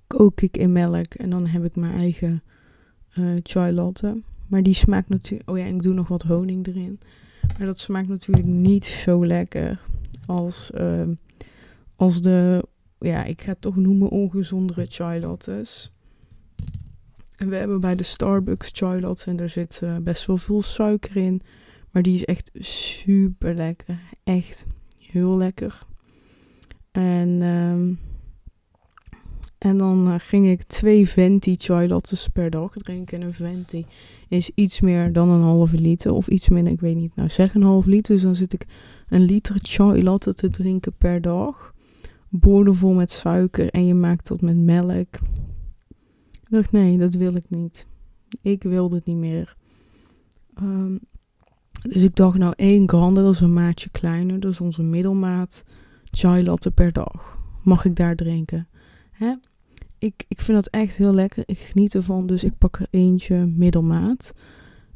kook 0.08 0.42
ik 0.42 0.58
in 0.58 0.72
melk. 0.72 1.14
En 1.14 1.30
dan 1.30 1.48
heb 1.48 1.64
ik 1.64 1.76
mijn 1.76 1.94
eigen 1.94 2.44
uh, 3.18 3.40
chai 3.44 3.74
latte. 3.74 4.22
Maar 4.48 4.64
die 4.64 4.74
smaakt 4.74 5.10
natuurlijk... 5.10 5.50
Oh 5.50 5.58
ja, 5.58 5.66
ik 5.66 5.84
doe 5.84 5.94
nog 5.94 6.08
wat 6.08 6.22
honing 6.22 6.68
erin. 6.68 7.00
Maar 7.58 7.68
dat 7.68 7.80
smaakt 7.80 8.08
natuurlijk 8.08 8.48
niet 8.48 8.86
zo 8.86 9.26
lekker 9.26 9.82
als, 10.26 10.72
uh, 10.76 11.08
als 11.96 12.22
de... 12.22 12.68
Ja, 13.00 13.24
ik 13.24 13.42
ga 13.42 13.52
het 13.52 13.62
toch 13.62 13.76
noemen 13.76 14.10
ongezondere 14.10 14.86
chai 14.90 15.20
lattes. 15.20 15.92
En 17.36 17.50
we 17.50 17.56
hebben 17.56 17.80
bij 17.80 17.96
de 17.96 18.04
Starbucks 18.04 18.70
chai 18.74 19.02
latte 19.02 19.26
en 19.26 19.36
daar 19.36 19.50
zit 19.50 19.82
uh, 19.84 19.98
best 19.98 20.26
wel 20.26 20.38
veel 20.38 20.62
suiker 20.62 21.16
in. 21.16 21.42
Maar 21.92 22.02
die 22.02 22.16
is 22.16 22.26
echt 22.26 22.52
super 22.54 23.56
lekker. 23.56 24.00
Echt 24.24 24.66
heel 24.98 25.38
lekker. 25.38 25.86
En... 26.92 27.42
Um, 27.42 28.00
en 29.66 29.78
dan 29.78 30.08
uh, 30.08 30.16
ging 30.18 30.48
ik 30.48 30.64
twee 30.64 31.10
venti 31.10 31.56
chai 31.56 31.88
lattes 31.88 32.28
per 32.28 32.50
dag 32.50 32.74
drinken. 32.74 33.22
En 33.22 33.28
een 33.28 33.34
venti 33.34 33.86
is 34.28 34.52
iets 34.56 34.82
meer 34.82 35.14
dan 35.14 35.30
een 35.30 35.42
halve 35.42 35.78
liter. 35.78 36.12
Of 36.12 36.28
iets 36.28 36.50
minder, 36.50 36.74
ik 36.74 36.80
weet 36.80 36.96
niet. 36.96 37.16
Nou, 37.16 37.30
zeg 37.30 37.54
een 37.54 37.64
half 37.64 37.86
liter. 37.86 38.14
Dus 38.14 38.24
dan 38.24 38.36
zit 38.36 38.54
ik 38.54 38.66
een 39.10 39.22
liter 39.22 39.60
chai 39.62 40.04
latte 40.04 40.34
te 40.34 40.50
drinken 40.50 40.94
per 40.98 41.22
dag. 41.22 41.74
Boordevol 42.30 42.94
met 42.94 43.12
suiker. 43.12 43.70
En 43.70 43.86
je 43.86 43.94
maakt 43.94 44.28
dat 44.28 44.42
met 44.42 44.58
melk. 44.58 45.16
Ik 46.32 46.50
dacht, 46.50 46.72
nee, 46.72 46.98
dat 46.98 47.14
wil 47.14 47.36
ik 47.36 47.50
niet. 47.50 47.88
Ik 48.42 48.64
wil 48.64 48.92
het 48.92 49.06
niet 49.06 49.18
meer. 49.18 49.56
Um, 50.62 51.00
dus 51.82 52.04
ik 52.04 52.16
dacht, 52.16 52.38
nou, 52.38 52.54
één 52.56 52.90
grande, 52.90 53.22
dat 53.22 53.34
is 53.34 53.40
een 53.40 53.54
maatje 53.54 53.90
kleiner. 53.90 54.40
Dat 54.40 54.52
is 54.52 54.62
onze 54.62 54.84
middelmaat 54.84 55.64
chai 56.12 56.44
latte 56.44 56.72
per 56.72 56.92
dag. 56.92 57.38
Mag 57.64 57.86
ik 57.86 57.96
daar 57.96 58.16
drinken? 58.16 58.68
Hè? 59.12 59.34
Ik, 60.06 60.26
ik 60.28 60.42
vind 60.42 60.58
dat 60.58 60.68
echt 60.68 60.98
heel 60.98 61.14
lekker. 61.14 61.44
Ik 61.46 61.58
geniet 61.58 61.96
ervan, 61.96 62.28
dus 62.28 62.44
ik 62.44 62.58
pak 62.58 62.80
er 62.80 62.88
eentje 62.90 63.46
middelmaat. 63.46 64.32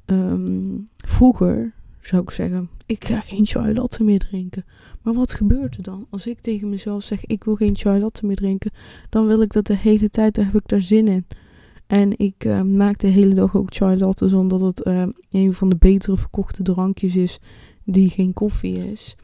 Um, 0.06 0.90
vroeger 0.96 1.74
zou 2.00 2.22
ik 2.22 2.30
zeggen, 2.32 2.70
ik 2.86 3.06
ga 3.06 3.20
geen 3.20 3.46
chai 3.46 3.74
latte 3.74 4.04
meer 4.04 4.20
drinken. 4.20 4.66
Maar 5.02 5.14
wat 5.14 5.34
gebeurt 5.34 5.78
er 5.78 5.84
dan? 5.84 6.08
Als 6.10 6.28
ik 6.28 6.40
tegen 6.40 6.70
mezelf 6.70 7.04
zeg, 7.04 7.26
ik 7.26 7.44
wil 7.44 7.56
geen 7.56 7.76
chai 7.76 8.00
latte 8.00 8.26
meer 8.26 8.36
drinken, 8.36 8.72
dan 9.10 9.28
wil 9.28 9.42
ik 9.42 9.52
dat 9.52 9.68
de 9.68 9.76
hele 9.76 10.10
tijd, 10.10 10.36
daar 10.36 10.46
heb 10.46 10.56
ik 10.56 10.68
daar 10.68 10.82
zin 10.82 11.08
in. 11.08 11.26
En 11.88 12.20
ik 12.20 12.46
uh, 12.46 12.62
maak 12.62 13.00
de 13.00 13.08
hele 13.08 13.34
dag 13.34 13.56
ook 13.56 13.74
chai 13.74 13.98
latte, 13.98 14.38
omdat 14.38 14.60
het 14.60 14.86
uh, 14.86 15.08
een 15.30 15.54
van 15.54 15.70
de 15.70 15.76
betere 15.76 16.18
verkochte 16.18 16.64
drankjes 16.64 17.16
is 17.16 17.40
die 17.84 18.10
geen 18.10 18.34
koffie 18.34 18.92
is. 18.92 19.16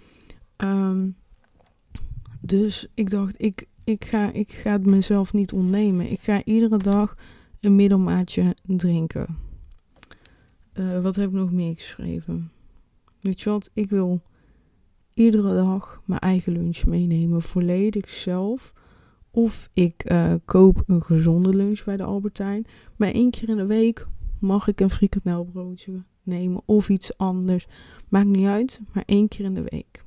Dus 2.42 2.88
ik 2.94 3.10
dacht, 3.10 3.42
ik, 3.42 3.68
ik 3.86 4.06
ga, 4.06 4.32
ik 4.32 4.52
ga 4.52 4.72
het 4.72 4.86
mezelf 4.86 5.34
niet 5.34 5.52
ontnemen. 5.52 6.12
Ik 6.12 6.20
ga 6.20 6.44
iedere 6.44 6.78
dag 6.78 7.18
een 7.60 7.76
middelmaatje 7.76 8.56
drinken. 8.64 9.38
Uh, 10.74 11.02
wat 11.02 11.16
heb 11.16 11.28
ik 11.28 11.36
nog 11.36 11.52
meer 11.52 11.76
geschreven? 11.76 12.52
Weet 13.22 13.42
je 13.42 13.50
wat? 13.50 13.70
Ik 13.74 13.90
wil 13.90 14.22
iedere 15.14 15.56
dag 15.56 16.02
mijn 16.06 16.20
eigen 16.20 16.54
lunch 16.54 16.86
meenemen. 16.86 17.42
Volledig 17.42 18.10
zelf. 18.10 18.74
Of 19.32 19.70
ik 19.74 20.12
uh, 20.12 20.34
koop 20.46 20.84
een 20.86 21.04
gezonde 21.04 21.56
lunch 21.56 21.84
bij 21.84 21.98
de 21.98 22.04
Albertijn. 22.04 22.66
Maar 22.96 23.12
één 23.12 23.32
keer 23.32 23.50
in 23.50 23.58
de 23.58 23.66
week 23.66 24.08
mag 24.40 24.68
ik 24.68 24.80
een 24.80 24.90
frikandelbroodje 24.90 26.04
nemen. 26.24 26.62
Of 26.66 26.90
iets 26.90 27.18
anders. 27.18 27.68
Maakt 28.10 28.28
niet 28.28 28.48
uit. 28.48 28.80
Maar 28.94 29.04
één 29.06 29.28
keer 29.28 29.46
in 29.46 29.54
de 29.54 29.66
week. 29.70 30.05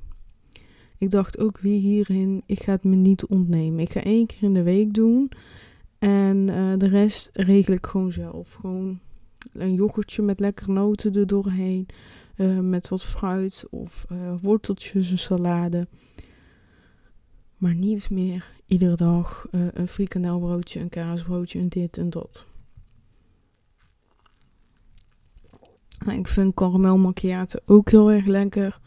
Ik 0.99 1.11
dacht 1.11 1.39
ook 1.39 1.57
weer 1.57 1.79
hierin, 1.79 2.43
ik 2.45 2.63
ga 2.63 2.71
het 2.71 2.83
me 2.83 2.95
niet 2.95 3.25
ontnemen. 3.25 3.79
Ik 3.79 3.91
ga 3.91 4.03
één 4.03 4.25
keer 4.25 4.43
in 4.43 4.53
de 4.53 4.63
week 4.63 4.93
doen. 4.93 5.31
En 5.99 6.47
uh, 6.47 6.73
de 6.77 6.87
rest 6.87 7.29
regel 7.33 7.73
ik 7.73 7.85
gewoon 7.85 8.11
zelf. 8.11 8.53
Gewoon 8.53 8.99
een 9.53 9.73
yoghurtje 9.73 10.21
met 10.21 10.39
lekkere 10.39 10.71
noten 10.71 11.15
er 11.15 11.27
doorheen. 11.27 11.85
Uh, 12.35 12.59
met 12.59 12.89
wat 12.89 13.05
fruit 13.05 13.65
of 13.69 14.05
uh, 14.11 14.33
worteltjes, 14.41 15.11
een 15.11 15.19
salade. 15.19 15.87
Maar 17.57 17.75
niet 17.75 18.09
meer 18.09 18.51
iedere 18.65 18.95
dag 18.95 19.47
een 19.51 19.87
frikandelbroodje, 19.87 20.79
een 20.79 20.89
kaasbroodje 20.89 21.59
en 21.59 21.69
dit 21.69 21.97
en 21.97 22.09
dat. 22.09 22.47
Nou, 26.05 26.17
ik 26.17 26.27
vind 26.27 26.53
caramel 26.53 26.97
macchiato 26.97 27.59
ook 27.65 27.89
heel 27.89 28.11
erg 28.11 28.25
lekker. 28.25 28.79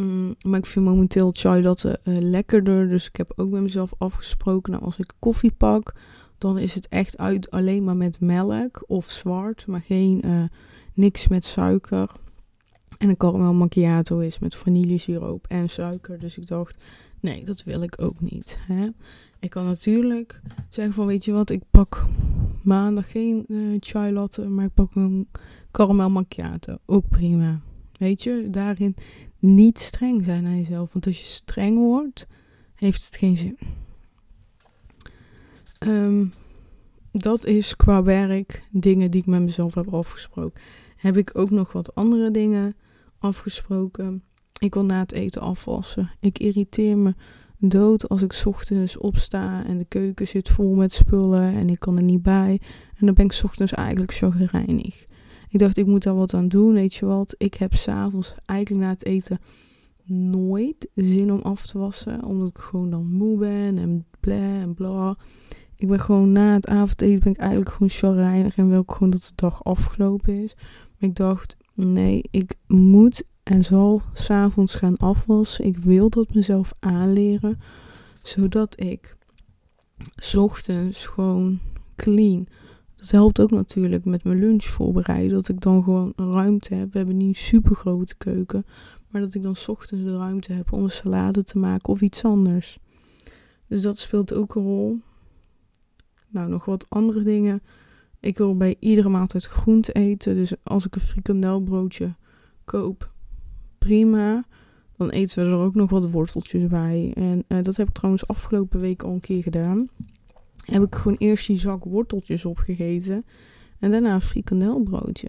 Mm, 0.00 0.34
maar 0.42 0.58
ik 0.58 0.66
vind 0.66 0.84
momenteel 0.84 1.30
chai 1.32 1.62
latte 1.62 2.00
uh, 2.04 2.18
lekkerder. 2.18 2.88
Dus 2.88 3.06
ik 3.06 3.16
heb 3.16 3.32
ook 3.36 3.50
bij 3.50 3.60
mezelf 3.60 3.92
afgesproken. 3.98 4.72
Nou, 4.72 4.84
als 4.84 4.98
ik 4.98 5.12
koffie 5.18 5.52
pak, 5.52 5.94
dan 6.38 6.58
is 6.58 6.74
het 6.74 6.88
echt 6.88 7.18
uit 7.18 7.50
alleen 7.50 7.84
maar 7.84 7.96
met 7.96 8.20
melk 8.20 8.84
of 8.86 9.10
zwart. 9.10 9.66
Maar 9.66 9.80
geen 9.80 10.26
uh, 10.26 10.44
niks 10.94 11.28
met 11.28 11.44
suiker. 11.44 12.10
En 12.98 13.08
een 13.08 13.16
caramel 13.16 13.54
macchiato 13.54 14.18
is 14.18 14.38
met 14.38 14.54
vanillesiroop 14.54 15.46
en 15.46 15.70
suiker. 15.70 16.18
Dus 16.18 16.38
ik 16.38 16.46
dacht, 16.46 16.76
nee, 17.20 17.44
dat 17.44 17.64
wil 17.64 17.82
ik 17.82 18.02
ook 18.02 18.20
niet. 18.20 18.58
Hè? 18.60 18.88
Ik 19.38 19.50
kan 19.50 19.64
natuurlijk 19.64 20.40
zeggen 20.70 20.94
van, 20.94 21.06
weet 21.06 21.24
je 21.24 21.32
wat, 21.32 21.50
ik 21.50 21.62
pak 21.70 22.06
maandag 22.62 23.10
geen 23.10 23.44
uh, 23.48 23.76
chai 23.80 24.12
latte, 24.12 24.48
maar 24.48 24.64
ik 24.64 24.74
pak 24.74 24.94
een 24.94 25.28
caramel 25.70 26.10
macchiato. 26.10 26.76
Ook 26.86 27.08
prima. 27.08 27.60
Weet 27.98 28.22
je, 28.22 28.48
daarin 28.50 28.94
niet 29.40 29.78
streng 29.78 30.24
zijn 30.24 30.46
aan 30.46 30.58
jezelf. 30.58 30.92
Want 30.92 31.06
als 31.06 31.20
je 31.20 31.26
streng 31.26 31.78
wordt, 31.78 32.26
heeft 32.74 33.04
het 33.04 33.16
geen 33.16 33.36
zin. 33.36 33.58
Ehm, 35.78 36.26
dat 37.12 37.46
is 37.46 37.76
qua 37.76 38.02
werk 38.02 38.62
dingen 38.70 39.10
die 39.10 39.20
ik 39.20 39.26
met 39.26 39.40
mezelf 39.40 39.74
heb 39.74 39.94
afgesproken. 39.94 40.60
Heb 40.96 41.16
ik 41.16 41.30
ook 41.32 41.50
nog 41.50 41.72
wat 41.72 41.94
andere 41.94 42.30
dingen 42.30 42.76
afgesproken. 43.18 44.22
Ik 44.58 44.74
wil 44.74 44.84
na 44.84 44.98
het 44.98 45.12
eten 45.12 45.42
afwassen. 45.42 46.10
Ik 46.20 46.38
irriteer 46.38 46.98
me 46.98 47.14
dood 47.58 48.08
als 48.08 48.22
ik 48.22 48.42
ochtends 48.44 48.96
opsta 48.96 49.64
en 49.64 49.78
de 49.78 49.84
keuken 49.84 50.28
zit 50.28 50.48
vol 50.48 50.74
met 50.74 50.92
spullen 50.92 51.54
en 51.54 51.68
ik 51.68 51.78
kan 51.78 51.96
er 51.96 52.02
niet 52.02 52.22
bij. 52.22 52.60
En 52.96 53.06
dan 53.06 53.14
ben 53.14 53.24
ik 53.24 53.40
ochtends 53.44 53.72
eigenlijk 53.72 54.14
chagrijnig. 54.14 55.06
Ik 55.50 55.58
dacht, 55.58 55.76
ik 55.76 55.86
moet 55.86 56.02
daar 56.02 56.14
wat 56.14 56.34
aan 56.34 56.48
doen, 56.48 56.72
weet 56.72 56.94
je 56.94 57.06
wat. 57.06 57.34
Ik 57.38 57.54
heb 57.54 57.74
s'avonds 57.74 58.34
eigenlijk 58.46 58.84
na 58.84 58.90
het 58.90 59.04
eten 59.04 59.38
nooit 60.10 60.88
zin 60.94 61.32
om 61.32 61.40
af 61.40 61.66
te 61.66 61.78
wassen. 61.78 62.24
Omdat 62.24 62.48
ik 62.48 62.58
gewoon 62.58 62.90
dan 62.90 63.06
moe 63.06 63.38
ben 63.38 63.78
en 63.78 64.06
bla 64.20 64.60
en 64.60 64.74
bla. 64.74 65.16
Ik 65.76 65.88
ben 65.88 66.00
gewoon 66.00 66.32
na 66.32 66.54
het 66.54 66.66
avondeten 66.66 67.18
ben 67.20 67.32
ik 67.32 67.38
eigenlijk 67.38 67.70
gewoon 67.70 67.88
chagrijnig 67.88 68.56
en 68.56 68.68
wil 68.68 68.80
ik 68.80 68.90
gewoon 68.90 69.10
dat 69.10 69.22
de 69.22 69.32
dag 69.34 69.64
afgelopen 69.64 70.42
is. 70.42 70.54
Maar 70.98 71.10
ik 71.10 71.16
dacht, 71.16 71.56
nee, 71.74 72.22
ik 72.30 72.54
moet 72.66 73.22
en 73.42 73.64
zal 73.64 74.02
s'avonds 74.12 74.74
gaan 74.74 74.96
afwassen. 74.96 75.64
Ik 75.64 75.76
wil 75.76 76.10
dat 76.10 76.34
mezelf 76.34 76.72
aanleren, 76.78 77.60
zodat 78.22 78.80
ik 78.80 79.16
ochtends 80.36 81.06
gewoon 81.06 81.58
clean. 81.96 82.46
Dat 83.00 83.10
helpt 83.10 83.40
ook 83.40 83.50
natuurlijk 83.50 84.04
met 84.04 84.24
mijn 84.24 84.38
lunch 84.38 84.64
voorbereiden, 84.64 85.32
dat 85.32 85.48
ik 85.48 85.60
dan 85.60 85.82
gewoon 85.82 86.12
ruimte 86.16 86.74
heb. 86.74 86.92
We 86.92 86.98
hebben 86.98 87.16
niet 87.16 87.28
een 87.28 87.42
super 87.42 87.76
grote 87.76 88.16
keuken, 88.16 88.64
maar 89.08 89.20
dat 89.20 89.34
ik 89.34 89.42
dan 89.42 89.56
ochtends 89.66 90.04
de 90.04 90.16
ruimte 90.16 90.52
heb 90.52 90.72
om 90.72 90.82
een 90.82 90.90
salade 90.90 91.44
te 91.44 91.58
maken 91.58 91.92
of 91.92 92.00
iets 92.00 92.24
anders. 92.24 92.78
Dus 93.66 93.82
dat 93.82 93.98
speelt 93.98 94.34
ook 94.34 94.54
een 94.54 94.62
rol. 94.62 94.98
Nou, 96.28 96.48
nog 96.48 96.64
wat 96.64 96.86
andere 96.88 97.22
dingen. 97.22 97.62
Ik 98.20 98.38
wil 98.38 98.56
bij 98.56 98.76
iedere 98.78 99.08
maaltijd 99.08 99.44
groente 99.44 99.92
eten. 99.92 100.34
Dus 100.34 100.52
als 100.62 100.86
ik 100.86 100.94
een 100.94 101.00
frikandelbroodje 101.00 102.14
koop, 102.64 103.10
prima. 103.78 104.44
Dan 104.96 105.10
eten 105.10 105.44
we 105.44 105.50
er 105.50 105.56
ook 105.56 105.74
nog 105.74 105.90
wat 105.90 106.10
worteltjes 106.10 106.66
bij. 106.66 107.12
En 107.14 107.44
uh, 107.48 107.62
dat 107.62 107.76
heb 107.76 107.88
ik 107.88 107.94
trouwens 107.94 108.26
afgelopen 108.26 108.80
week 108.80 109.02
al 109.02 109.12
een 109.12 109.20
keer 109.20 109.42
gedaan. 109.42 109.88
Heb 110.70 110.82
ik 110.82 110.94
gewoon 110.94 111.16
eerst 111.18 111.46
die 111.46 111.58
zak 111.58 111.84
worteltjes 111.84 112.44
opgegeten. 112.44 113.24
En 113.78 113.90
daarna 113.90 114.14
een 114.14 114.20
frikandelbroodje. 114.20 115.28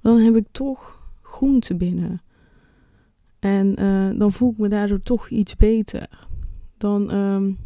Maar 0.00 0.12
dan 0.12 0.18
heb 0.18 0.36
ik 0.36 0.46
toch 0.50 1.08
groente 1.22 1.76
binnen. 1.76 2.22
En 3.38 3.82
uh, 3.82 4.18
dan 4.18 4.32
voel 4.32 4.50
ik 4.50 4.58
me 4.58 4.68
daardoor 4.68 5.02
toch 5.02 5.28
iets 5.28 5.56
beter. 5.56 6.28
Dan, 6.76 7.14
um, 7.14 7.58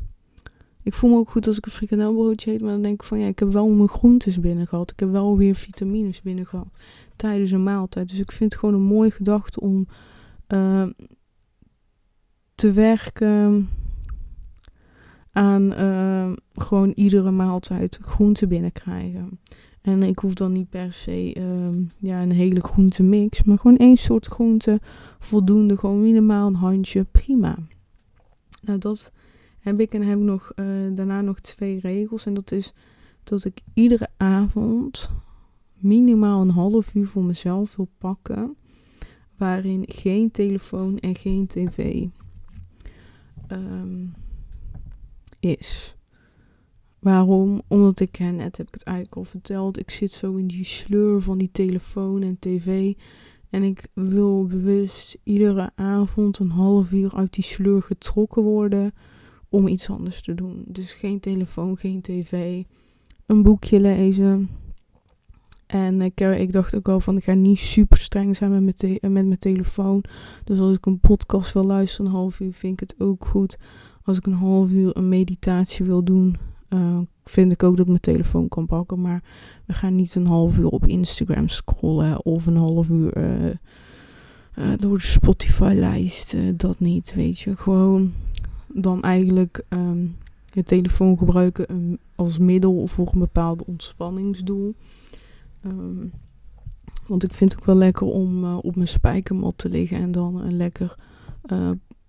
ik 0.82 0.94
voel 0.94 1.10
me 1.10 1.16
ook 1.16 1.30
goed 1.30 1.46
als 1.46 1.56
ik 1.56 1.64
een 1.64 1.72
frikandelbroodje 1.72 2.52
eet. 2.52 2.60
Maar 2.60 2.70
dan 2.70 2.82
denk 2.82 2.94
ik 2.94 3.06
van 3.06 3.18
ja, 3.18 3.26
ik 3.26 3.38
heb 3.38 3.52
wel 3.52 3.68
mijn 3.68 3.88
groentes 3.88 4.40
binnen 4.40 4.66
gehad. 4.66 4.90
Ik 4.90 5.00
heb 5.00 5.10
wel 5.10 5.36
weer 5.36 5.54
vitamines 5.54 6.22
binnen 6.22 6.46
gehad. 6.46 6.78
Tijdens 7.16 7.50
een 7.50 7.62
maaltijd. 7.62 8.08
Dus 8.08 8.18
ik 8.18 8.32
vind 8.32 8.52
het 8.52 8.60
gewoon 8.60 8.74
een 8.74 8.86
mooie 8.86 9.10
gedachte 9.10 9.60
om 9.60 9.86
uh, 10.48 10.86
te 12.54 12.72
werken 12.72 13.68
aan 15.34 15.72
uh, 15.72 16.32
gewoon 16.54 16.92
iedere 16.94 17.30
maaltijd 17.30 17.98
groente 18.02 18.46
binnenkrijgen. 18.46 19.40
En 19.82 20.02
ik 20.02 20.18
hoef 20.18 20.34
dan 20.34 20.52
niet 20.52 20.68
per 20.68 20.92
se 20.92 21.34
uh, 21.38 21.86
ja, 21.98 22.22
een 22.22 22.32
hele 22.32 22.60
groentemix, 22.60 23.42
maar 23.42 23.58
gewoon 23.58 23.76
één 23.76 23.96
soort 23.96 24.26
groente 24.26 24.80
voldoende. 25.18 25.76
Gewoon 25.76 26.02
minimaal 26.02 26.46
een 26.46 26.54
handje, 26.54 27.04
prima. 27.04 27.56
Nou, 28.62 28.78
dat 28.78 29.12
heb 29.58 29.80
ik 29.80 29.94
en 29.94 30.02
heb 30.02 30.18
ik 30.18 30.24
nog, 30.24 30.52
uh, 30.56 30.66
daarna 30.94 31.20
nog 31.20 31.40
twee 31.40 31.80
regels. 31.80 32.26
En 32.26 32.34
dat 32.34 32.52
is 32.52 32.74
dat 33.24 33.44
ik 33.44 33.60
iedere 33.74 34.08
avond 34.16 35.10
minimaal 35.74 36.40
een 36.40 36.50
half 36.50 36.94
uur 36.94 37.06
voor 37.06 37.24
mezelf 37.24 37.76
wil 37.76 37.88
pakken 37.98 38.56
waarin 39.36 39.84
geen 39.86 40.30
telefoon 40.30 40.98
en 40.98 41.16
geen 41.16 41.46
tv 41.46 42.06
um, 43.48 44.14
is. 45.44 45.96
Waarom? 46.98 47.62
Omdat 47.68 48.00
ik, 48.00 48.18
net 48.18 48.56
heb 48.56 48.66
ik 48.66 48.74
het 48.74 48.82
eigenlijk 48.82 49.16
al 49.16 49.24
verteld, 49.24 49.78
ik 49.78 49.90
zit 49.90 50.12
zo 50.12 50.34
in 50.34 50.46
die 50.46 50.64
sleur 50.64 51.20
van 51.20 51.38
die 51.38 51.50
telefoon 51.52 52.22
en 52.22 52.36
tv. 52.38 52.92
En 53.50 53.62
ik 53.62 53.88
wil 53.92 54.46
bewust 54.46 55.18
iedere 55.22 55.70
avond 55.74 56.38
een 56.38 56.50
half 56.50 56.92
uur 56.92 57.14
uit 57.14 57.32
die 57.32 57.44
sleur 57.44 57.82
getrokken 57.82 58.42
worden 58.42 58.94
om 59.48 59.68
iets 59.68 59.90
anders 59.90 60.22
te 60.22 60.34
doen. 60.34 60.64
Dus 60.66 60.92
geen 60.92 61.20
telefoon, 61.20 61.76
geen 61.76 62.00
tv, 62.00 62.62
een 63.26 63.42
boekje 63.42 63.80
lezen, 63.80 64.48
en 65.66 66.02
ik, 66.02 66.20
eh, 66.20 66.40
ik 66.40 66.52
dacht 66.52 66.74
ook 66.74 66.88
al 66.88 67.00
van, 67.00 67.16
ik 67.16 67.24
ga 67.24 67.32
niet 67.32 67.58
super 67.58 67.98
streng 67.98 68.36
zijn 68.36 68.64
met 68.64 68.82
met 68.82 69.10
mijn 69.10 69.38
telefoon. 69.38 70.04
Dus 70.44 70.58
als 70.58 70.76
ik 70.76 70.86
een 70.86 71.00
podcast 71.00 71.52
wil 71.52 71.64
luisteren, 71.64 72.06
een 72.06 72.16
half 72.16 72.40
uur, 72.40 72.52
vind 72.52 72.72
ik 72.72 72.88
het 72.88 73.00
ook 73.00 73.24
goed. 73.26 73.58
Als 74.04 74.16
ik 74.16 74.26
een 74.26 74.32
half 74.32 74.70
uur 74.70 74.96
een 74.96 75.08
meditatie 75.08 75.84
wil 75.84 76.02
doen, 76.04 76.36
uh, 76.68 76.98
vind 77.24 77.52
ik 77.52 77.62
ook 77.62 77.72
dat 77.72 77.84
ik 77.84 77.88
mijn 77.88 78.00
telefoon 78.00 78.48
kan 78.48 78.66
pakken. 78.66 79.00
Maar 79.00 79.22
we 79.66 79.72
gaan 79.72 79.94
niet 79.94 80.14
een 80.14 80.26
half 80.26 80.58
uur 80.58 80.68
op 80.68 80.86
Instagram 80.86 81.48
scrollen 81.48 82.24
of 82.24 82.46
een 82.46 82.56
half 82.56 82.88
uur 82.88 83.16
uh, 83.16 83.44
uh, 83.44 84.78
door 84.78 84.98
de 84.98 85.04
Spotify-lijst. 85.04 86.34
dat 86.56 86.80
niet, 86.80 87.14
weet 87.14 87.38
je. 87.38 87.56
Gewoon 87.56 88.12
dan 88.68 89.02
eigenlijk 89.02 89.64
um, 89.68 90.16
je 90.52 90.62
telefoon 90.62 91.18
gebruiken 91.18 91.72
um, 91.72 91.98
als 92.14 92.38
middel 92.38 92.86
voor 92.86 93.08
een 93.12 93.18
bepaald 93.18 93.64
ontspanningsdoel. 93.64 94.74
Um, 95.66 96.12
want 97.06 97.24
ik 97.24 97.32
vind 97.32 97.52
het 97.52 97.60
ook 97.60 97.66
wel 97.66 97.76
lekker 97.76 98.06
om 98.06 98.54
op 98.54 98.76
mijn 98.76 98.88
spijkermat 98.88 99.58
te 99.58 99.68
liggen 99.68 99.98
en 99.98 100.12
dan 100.12 100.40
een 100.40 100.56
lekker, 100.56 100.96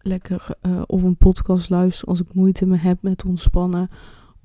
lekker 0.06 0.48
uh, 0.62 0.82
of 0.86 1.04
een 1.04 1.18
podcast 1.18 1.70
luisteren 1.70 2.10
als 2.10 2.22
ik 2.22 2.34
moeite 2.34 2.66
me 2.66 2.78
heb 2.78 3.02
met 3.02 3.26
ontspannen. 3.26 3.90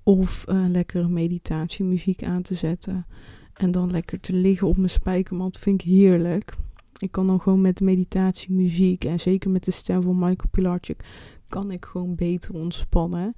Of 0.03 0.45
lekkere 0.49 1.09
meditatiemuziek 1.09 2.25
aan 2.25 2.43
te 2.43 2.55
zetten. 2.55 3.07
En 3.55 3.71
dan 3.71 3.91
lekker 3.91 4.21
te 4.21 4.33
liggen 4.33 4.69
op 4.69 4.77
mijn 4.77 4.91
spijkermat 4.91 5.59
vind 5.59 5.83
ik 5.83 5.89
heerlijk. 5.89 6.55
Ik 6.99 7.13
kan 7.13 7.27
dan 7.27 7.41
gewoon 7.41 7.61
met 7.61 7.81
meditatiemuziek 7.81 9.05
en 9.05 9.21
zeker 9.21 9.51
met 9.51 9.65
de 9.65 9.71
stem 9.71 10.03
van 10.03 10.19
Michael 10.19 10.49
Pilarczyk 10.51 11.05
kan 11.49 11.71
ik 11.71 11.85
gewoon 11.85 12.15
beter 12.15 12.55
ontspannen. 12.55 13.35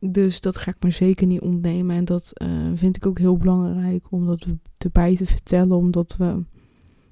Dus 0.00 0.40
dat 0.40 0.56
ga 0.56 0.70
ik 0.70 0.82
me 0.82 0.90
zeker 0.90 1.26
niet 1.26 1.40
ontnemen. 1.40 1.96
En 1.96 2.04
dat 2.04 2.32
uh, 2.42 2.70
vind 2.74 2.96
ik 2.96 3.06
ook 3.06 3.18
heel 3.18 3.36
belangrijk 3.36 4.06
om 4.10 4.26
dat 4.26 4.46
erbij 4.78 5.16
te 5.16 5.26
vertellen. 5.26 5.76
Omdat, 5.76 6.16
we, 6.16 6.44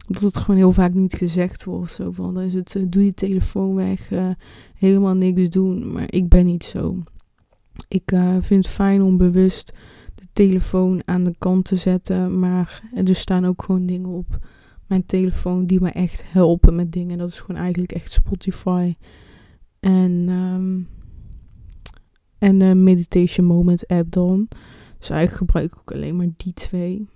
omdat 0.06 0.22
het 0.22 0.36
gewoon 0.36 0.56
heel 0.56 0.72
vaak 0.72 0.94
niet 0.94 1.14
gezegd 1.14 1.64
wordt. 1.64 1.92
Zo 1.92 2.10
van, 2.10 2.34
dan 2.34 2.42
is 2.42 2.54
het, 2.54 2.74
uh, 2.74 2.84
doe 2.88 3.04
je 3.04 3.14
telefoon 3.14 3.74
weg, 3.74 4.10
uh, 4.10 4.30
helemaal 4.74 5.14
niks 5.14 5.50
doen. 5.50 5.92
Maar 5.92 6.12
ik 6.12 6.28
ben 6.28 6.46
niet 6.46 6.64
zo. 6.64 7.02
Ik 7.88 8.12
vind 8.40 8.64
het 8.64 8.74
fijn 8.74 9.02
om 9.02 9.16
bewust 9.16 9.72
de 10.14 10.26
telefoon 10.32 11.02
aan 11.04 11.24
de 11.24 11.34
kant 11.38 11.64
te 11.64 11.76
zetten. 11.76 12.38
Maar 12.38 12.82
er 12.94 13.14
staan 13.14 13.44
ook 13.44 13.62
gewoon 13.62 13.86
dingen 13.86 14.08
op 14.08 14.38
mijn 14.86 15.06
telefoon 15.06 15.66
die 15.66 15.80
me 15.80 15.90
echt 15.90 16.32
helpen 16.32 16.74
met 16.74 16.92
dingen. 16.92 17.18
Dat 17.18 17.28
is 17.28 17.40
gewoon 17.40 17.60
eigenlijk 17.60 17.92
echt 17.92 18.10
Spotify. 18.10 18.94
En... 19.80 20.28
Um, 20.28 20.88
en 22.38 22.58
de 22.58 22.74
Meditation 22.74 23.46
Moment 23.46 23.86
app 23.86 24.12
dan. 24.12 24.48
Dus 24.98 25.10
eigenlijk 25.10 25.38
gebruik 25.38 25.72
ik 25.72 25.78
ook 25.78 25.92
alleen 25.92 26.16
maar 26.16 26.28
die 26.36 26.52
twee. 26.52 27.06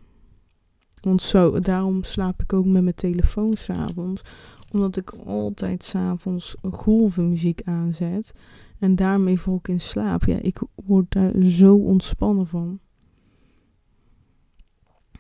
Want 1.01 1.23
zo, 1.23 1.59
daarom 1.59 2.03
slaap 2.03 2.43
ik 2.43 2.53
ook 2.53 2.67
met 2.67 2.83
mijn 2.83 2.95
telefoon 2.95 3.53
s'avonds. 3.55 4.23
Omdat 4.71 4.97
ik 4.97 5.11
altijd 5.11 5.85
s'avonds 5.85 6.57
golvenmuziek 6.71 7.63
aanzet. 7.65 8.33
En 8.79 8.97
daarmee 8.97 9.41
val 9.41 9.57
ik 9.57 9.69
in 9.69 9.81
slaap. 9.81 10.25
Ja, 10.25 10.39
ik 10.43 10.61
word 10.75 11.13
daar 11.13 11.43
zo 11.43 11.75
ontspannen 11.75 12.47
van. 12.47 12.81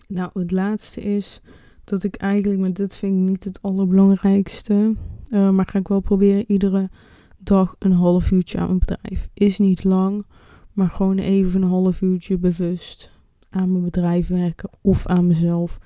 Nou, 0.08 0.30
het 0.32 0.50
laatste 0.50 1.00
is 1.00 1.40
dat 1.84 2.02
ik 2.02 2.14
eigenlijk, 2.16 2.60
met 2.60 2.76
dit 2.76 2.96
vind 2.96 3.16
ik 3.16 3.28
niet 3.28 3.44
het 3.44 3.62
allerbelangrijkste. 3.62 4.94
Uh, 5.30 5.50
maar 5.50 5.66
ga 5.66 5.78
ik 5.78 5.88
wel 5.88 6.00
proberen 6.00 6.44
iedere 6.46 6.90
dag 7.38 7.76
een 7.78 7.92
half 7.92 8.30
uurtje 8.30 8.58
aan 8.58 8.66
mijn 8.66 8.78
bedrijf. 8.78 9.28
Is 9.34 9.58
niet 9.58 9.84
lang, 9.84 10.26
maar 10.72 10.90
gewoon 10.90 11.18
even 11.18 11.62
een 11.62 11.68
half 11.68 12.00
uurtje 12.00 12.38
bewust 12.38 13.19
aan 13.50 13.72
mijn 13.72 13.84
bedrijf 13.84 14.28
werken 14.28 14.70
of 14.80 15.06
aan 15.06 15.26
mezelf. 15.26 15.78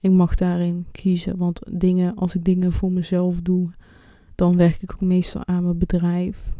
Ik 0.00 0.10
mag 0.10 0.34
daarin 0.34 0.86
kiezen, 0.92 1.36
want 1.36 1.60
dingen, 1.70 2.14
als 2.14 2.34
ik 2.34 2.44
dingen 2.44 2.72
voor 2.72 2.92
mezelf 2.92 3.40
doe, 3.40 3.70
dan 4.34 4.56
werk 4.56 4.82
ik 4.82 4.92
ook 4.92 5.00
meestal 5.00 5.46
aan 5.46 5.62
mijn 5.64 5.78
bedrijf. 5.78 6.50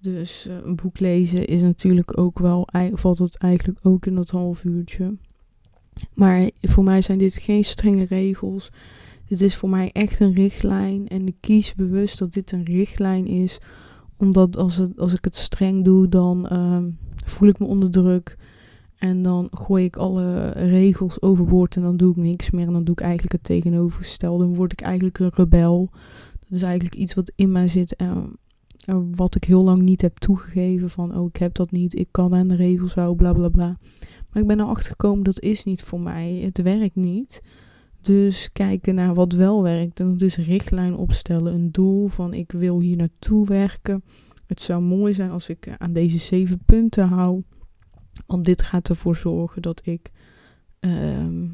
Dus 0.00 0.46
uh, 0.46 0.54
een 0.64 0.76
boek 0.76 0.98
lezen 0.98 1.46
is 1.46 1.60
natuurlijk 1.60 2.18
ook 2.18 2.38
wel, 2.38 2.68
valt 2.92 3.18
het 3.18 3.36
eigenlijk 3.36 3.78
ook 3.82 4.06
in 4.06 4.14
dat 4.14 4.30
half 4.30 4.64
uurtje. 4.64 5.16
Maar 6.14 6.50
voor 6.60 6.84
mij 6.84 7.00
zijn 7.00 7.18
dit 7.18 7.34
geen 7.34 7.64
strenge 7.64 8.04
regels. 8.04 8.70
Dit 9.26 9.40
is 9.40 9.56
voor 9.56 9.68
mij 9.68 9.90
echt 9.92 10.20
een 10.20 10.32
richtlijn 10.32 11.08
en 11.08 11.26
ik 11.26 11.36
kies 11.40 11.74
bewust 11.74 12.18
dat 12.18 12.32
dit 12.32 12.52
een 12.52 12.64
richtlijn 12.64 13.26
is, 13.26 13.58
Omdat 14.16 14.56
als, 14.56 14.76
het, 14.76 14.98
als 14.98 15.12
ik 15.12 15.24
het 15.24 15.36
streng 15.36 15.84
doe, 15.84 16.08
dan 16.08 16.48
ehm, 16.48 16.90
voel 17.24 17.48
ik 17.48 17.58
me 17.58 17.66
onder 17.66 17.90
druk. 17.90 18.36
En 18.98 19.22
dan 19.22 19.48
gooi 19.50 19.84
ik 19.84 19.96
alle 19.96 20.48
regels 20.48 21.22
overboord 21.22 21.76
en 21.76 21.82
dan 21.82 21.96
doe 21.96 22.10
ik 22.10 22.16
niks 22.16 22.50
meer. 22.50 22.66
En 22.66 22.72
dan 22.72 22.84
doe 22.84 22.94
ik 22.94 23.00
eigenlijk 23.00 23.32
het 23.32 23.44
tegenovergestelde. 23.44 24.44
Dan 24.44 24.54
word 24.54 24.72
ik 24.72 24.80
eigenlijk 24.80 25.18
een 25.18 25.30
rebel. 25.34 25.90
Dat 26.40 26.50
is 26.50 26.62
eigenlijk 26.62 26.94
iets 26.94 27.14
wat 27.14 27.32
in 27.36 27.52
mij 27.52 27.68
zit 27.68 27.96
en 27.96 28.38
wat 29.14 29.34
ik 29.34 29.44
heel 29.44 29.64
lang 29.64 29.82
niet 29.82 30.02
heb 30.02 30.18
toegegeven. 30.18 30.90
Van, 30.90 31.16
oh, 31.16 31.26
ik 31.26 31.36
heb 31.36 31.54
dat 31.54 31.70
niet, 31.70 31.98
ik 31.98 32.08
kan 32.10 32.34
aan 32.34 32.48
de 32.48 32.56
regels 32.56 32.94
houden, 32.94 33.16
bla 33.16 33.32
bla 33.32 33.48
bla. 33.48 33.78
Maar 34.30 34.42
ik 34.42 34.48
ben 34.48 34.60
erachter 34.60 34.90
gekomen, 34.90 35.24
dat 35.24 35.40
is 35.40 35.64
niet 35.64 35.82
voor 35.82 36.00
mij. 36.00 36.40
Het 36.42 36.62
werkt 36.62 36.96
niet. 36.96 37.42
Dus 38.00 38.52
kijken 38.52 38.94
naar 38.94 39.14
wat 39.14 39.32
wel 39.32 39.62
werkt. 39.62 40.00
En 40.00 40.08
dat 40.10 40.22
is 40.22 40.36
richtlijn 40.36 40.96
opstellen. 40.96 41.54
Een 41.54 41.72
doel 41.72 42.08
van 42.08 42.34
ik 42.34 42.52
wil 42.52 42.80
hier 42.80 42.96
naartoe 42.96 43.46
werken. 43.46 44.02
Het 44.46 44.60
zou 44.60 44.82
mooi 44.82 45.14
zijn 45.14 45.30
als 45.30 45.48
ik 45.48 45.74
aan 45.78 45.92
deze 45.92 46.18
zeven 46.18 46.60
punten 46.66 47.08
hou. 47.08 47.42
Want 48.26 48.44
dit 48.44 48.62
gaat 48.62 48.88
ervoor 48.88 49.16
zorgen 49.16 49.62
dat 49.62 49.86
ik 49.86 50.10
ehm, 50.80 51.46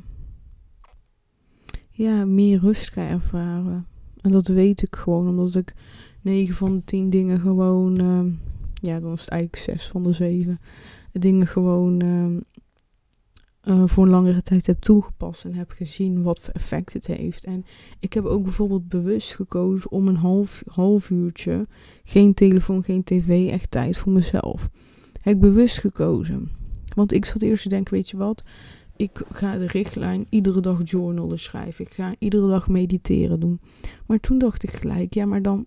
ja, 1.90 2.24
meer 2.24 2.58
rust 2.60 2.92
ga 2.92 3.08
ervaren. 3.08 3.86
En 4.20 4.30
dat 4.30 4.48
weet 4.48 4.82
ik 4.82 4.96
gewoon, 4.96 5.28
omdat 5.28 5.54
ik 5.54 5.74
9 6.22 6.54
van 6.54 6.74
de 6.76 6.84
10 6.84 7.10
dingen 7.10 7.40
gewoon, 7.40 7.98
ehm, 7.98 8.30
ja, 8.74 9.00
dan 9.00 9.12
is 9.12 9.20
het 9.20 9.28
eigenlijk 9.28 9.62
6 9.62 9.88
van 9.88 10.02
de 10.02 10.12
7 10.12 10.60
dingen 11.12 11.46
gewoon 11.46 12.00
ehm, 12.00 12.38
uh, 13.64 13.82
voor 13.86 14.04
een 14.04 14.10
langere 14.10 14.42
tijd 14.42 14.66
heb 14.66 14.80
toegepast 14.80 15.44
en 15.44 15.54
heb 15.54 15.70
gezien 15.70 16.22
wat 16.22 16.40
voor 16.40 16.54
effect 16.54 16.92
het 16.92 17.06
heeft. 17.06 17.44
En 17.44 17.64
ik 17.98 18.12
heb 18.12 18.24
ook 18.24 18.42
bijvoorbeeld 18.42 18.88
bewust 18.88 19.34
gekozen 19.34 19.90
om 19.90 20.08
een 20.08 20.16
half, 20.16 20.62
half 20.66 21.10
uurtje, 21.10 21.66
geen 22.04 22.34
telefoon, 22.34 22.84
geen 22.84 23.04
tv, 23.04 23.48
echt 23.50 23.70
tijd 23.70 23.96
voor 23.96 24.12
mezelf. 24.12 24.70
Heb 25.24 25.34
ik 25.34 25.40
bewust 25.40 25.78
gekozen. 25.78 26.50
Want 26.94 27.12
ik 27.12 27.24
zat 27.24 27.42
eerst 27.42 27.62
te 27.62 27.68
denken, 27.68 27.94
weet 27.94 28.10
je 28.10 28.16
wat, 28.16 28.44
ik 28.96 29.22
ga 29.32 29.58
de 29.58 29.66
richtlijn 29.66 30.26
iedere 30.28 30.60
dag 30.60 30.80
journalen 30.84 31.38
schrijven. 31.38 31.84
Ik 31.84 31.92
ga 31.92 32.14
iedere 32.18 32.48
dag 32.48 32.68
mediteren 32.68 33.40
doen. 33.40 33.60
Maar 34.06 34.20
toen 34.20 34.38
dacht 34.38 34.62
ik 34.62 34.70
gelijk, 34.70 35.14
ja, 35.14 35.26
maar 35.26 35.42
dan 35.42 35.66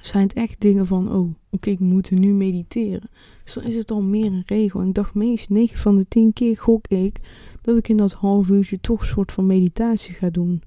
zijn 0.00 0.22
het 0.22 0.32
echt 0.32 0.60
dingen 0.60 0.86
van, 0.86 1.12
oh, 1.12 1.34
oké, 1.50 1.70
ik 1.70 1.78
moet 1.78 2.10
nu 2.10 2.32
mediteren. 2.32 3.08
Dus 3.44 3.54
dan 3.54 3.64
is 3.64 3.76
het 3.76 3.90
al 3.90 4.02
meer 4.02 4.32
een 4.32 4.42
regel. 4.46 4.80
En 4.80 4.88
ik 4.88 4.94
dacht, 4.94 5.14
meest 5.14 5.50
9 5.50 5.78
van 5.78 5.96
de 5.96 6.08
10 6.08 6.32
keer 6.32 6.58
gok 6.58 6.86
ik 6.88 7.20
dat 7.62 7.76
ik 7.76 7.88
in 7.88 7.96
dat 7.96 8.12
half 8.12 8.48
uurtje 8.48 8.80
toch 8.80 9.00
een 9.00 9.06
soort 9.06 9.32
van 9.32 9.46
meditatie 9.46 10.14
ga 10.14 10.30
doen. 10.30 10.62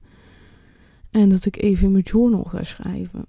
En 1.12 1.30
dat 1.30 1.46
ik 1.46 1.58
even 1.62 1.86
in 1.86 1.92
mijn 1.92 2.04
journal 2.04 2.44
ga 2.44 2.64
schrijven. 2.64 3.26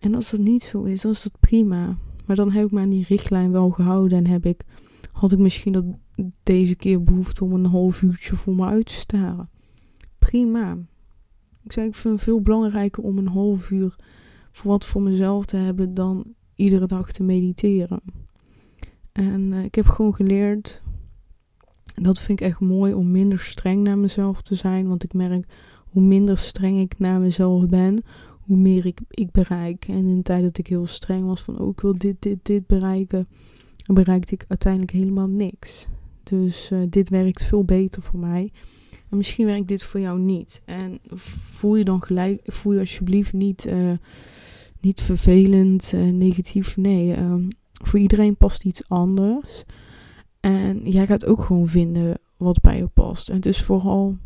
En 0.00 0.14
als 0.14 0.30
dat 0.30 0.40
niet 0.40 0.62
zo 0.62 0.82
is, 0.82 1.00
dan 1.00 1.10
is 1.10 1.22
dat 1.22 1.40
prima. 1.40 1.96
Maar 2.26 2.36
dan 2.36 2.50
heb 2.50 2.64
ik 2.64 2.70
me 2.70 2.80
aan 2.80 2.90
die 2.90 3.04
richtlijn 3.08 3.52
wel 3.52 3.70
gehouden 3.70 4.18
en 4.18 4.26
heb 4.26 4.46
ik, 4.46 4.64
had 5.12 5.32
ik 5.32 5.38
misschien 5.38 5.72
dat 5.72 5.84
deze 6.42 6.76
keer 6.76 7.02
behoefte 7.02 7.44
om 7.44 7.52
een 7.52 7.66
half 7.66 8.02
uurtje 8.02 8.36
voor 8.36 8.54
me 8.54 8.64
uit 8.66 8.86
te 8.86 8.92
staren. 8.92 9.50
Prima. 10.18 10.78
Ik 11.62 11.72
zei, 11.72 11.86
ik 11.86 11.94
vind 11.94 12.14
het 12.14 12.22
veel 12.22 12.40
belangrijker 12.40 13.02
om 13.02 13.18
een 13.18 13.28
half 13.28 13.70
uur 13.70 13.96
voor 14.52 14.70
wat 14.70 14.86
voor 14.86 15.02
mezelf 15.02 15.46
te 15.46 15.56
hebben 15.56 15.94
dan 15.94 16.34
iedere 16.54 16.86
dag 16.86 17.12
te 17.12 17.22
mediteren. 17.22 18.00
En 19.12 19.52
uh, 19.52 19.64
ik 19.64 19.74
heb 19.74 19.86
gewoon 19.86 20.14
geleerd, 20.14 20.82
en 21.94 22.02
dat 22.02 22.18
vind 22.18 22.40
ik 22.40 22.46
echt 22.46 22.60
mooi, 22.60 22.94
om 22.94 23.10
minder 23.10 23.40
streng 23.40 23.82
naar 23.82 23.98
mezelf 23.98 24.42
te 24.42 24.54
zijn. 24.54 24.88
Want 24.88 25.04
ik 25.04 25.12
merk, 25.12 25.46
hoe 25.78 26.02
minder 26.02 26.38
streng 26.38 26.80
ik 26.80 26.98
naar 26.98 27.20
mezelf 27.20 27.66
ben, 27.66 28.02
hoe 28.46 28.56
meer 28.56 28.86
ik, 28.86 29.00
ik 29.10 29.30
bereik. 29.30 29.84
En 29.88 30.06
in 30.06 30.16
de 30.16 30.22
tijd 30.22 30.42
dat 30.42 30.58
ik 30.58 30.66
heel 30.66 30.86
streng 30.86 31.26
was 31.26 31.42
van, 31.42 31.58
oh 31.58 31.68
ik 31.68 31.80
wil 31.80 31.98
dit, 31.98 32.16
dit, 32.18 32.38
dit 32.42 32.66
bereiken, 32.66 33.28
bereikte 33.92 34.34
ik 34.34 34.44
uiteindelijk 34.48 34.92
helemaal 34.92 35.28
niks. 35.28 35.88
Dus 36.22 36.70
uh, 36.70 36.82
dit 36.88 37.08
werkt 37.08 37.44
veel 37.44 37.64
beter 37.64 38.02
voor 38.02 38.18
mij. 38.18 38.52
En 39.10 39.16
misschien 39.16 39.46
werkt 39.46 39.68
dit 39.68 39.82
voor 39.82 40.00
jou 40.00 40.18
niet. 40.18 40.62
En 40.64 40.98
voel 41.14 41.76
je 41.76 41.84
dan 41.84 42.02
gelijk, 42.02 42.40
voel 42.44 42.72
je 42.72 42.80
alsjeblieft 42.80 43.32
niet... 43.32 43.66
Uh, 43.66 43.92
niet 44.80 45.00
vervelend, 45.00 45.92
uh, 45.94 46.12
negatief. 46.12 46.76
Nee, 46.76 47.18
um, 47.18 47.48
voor 47.72 47.98
iedereen 47.98 48.36
past 48.36 48.64
iets 48.64 48.88
anders. 48.88 49.64
En 50.40 50.90
jij 50.90 51.06
gaat 51.06 51.26
ook 51.26 51.42
gewoon 51.42 51.68
vinden 51.68 52.18
wat 52.36 52.60
bij 52.60 52.76
je 52.76 52.86
past. 52.86 53.28
En 53.28 53.36
het 53.36 53.46
is 53.46 53.62
vooral 53.62 54.16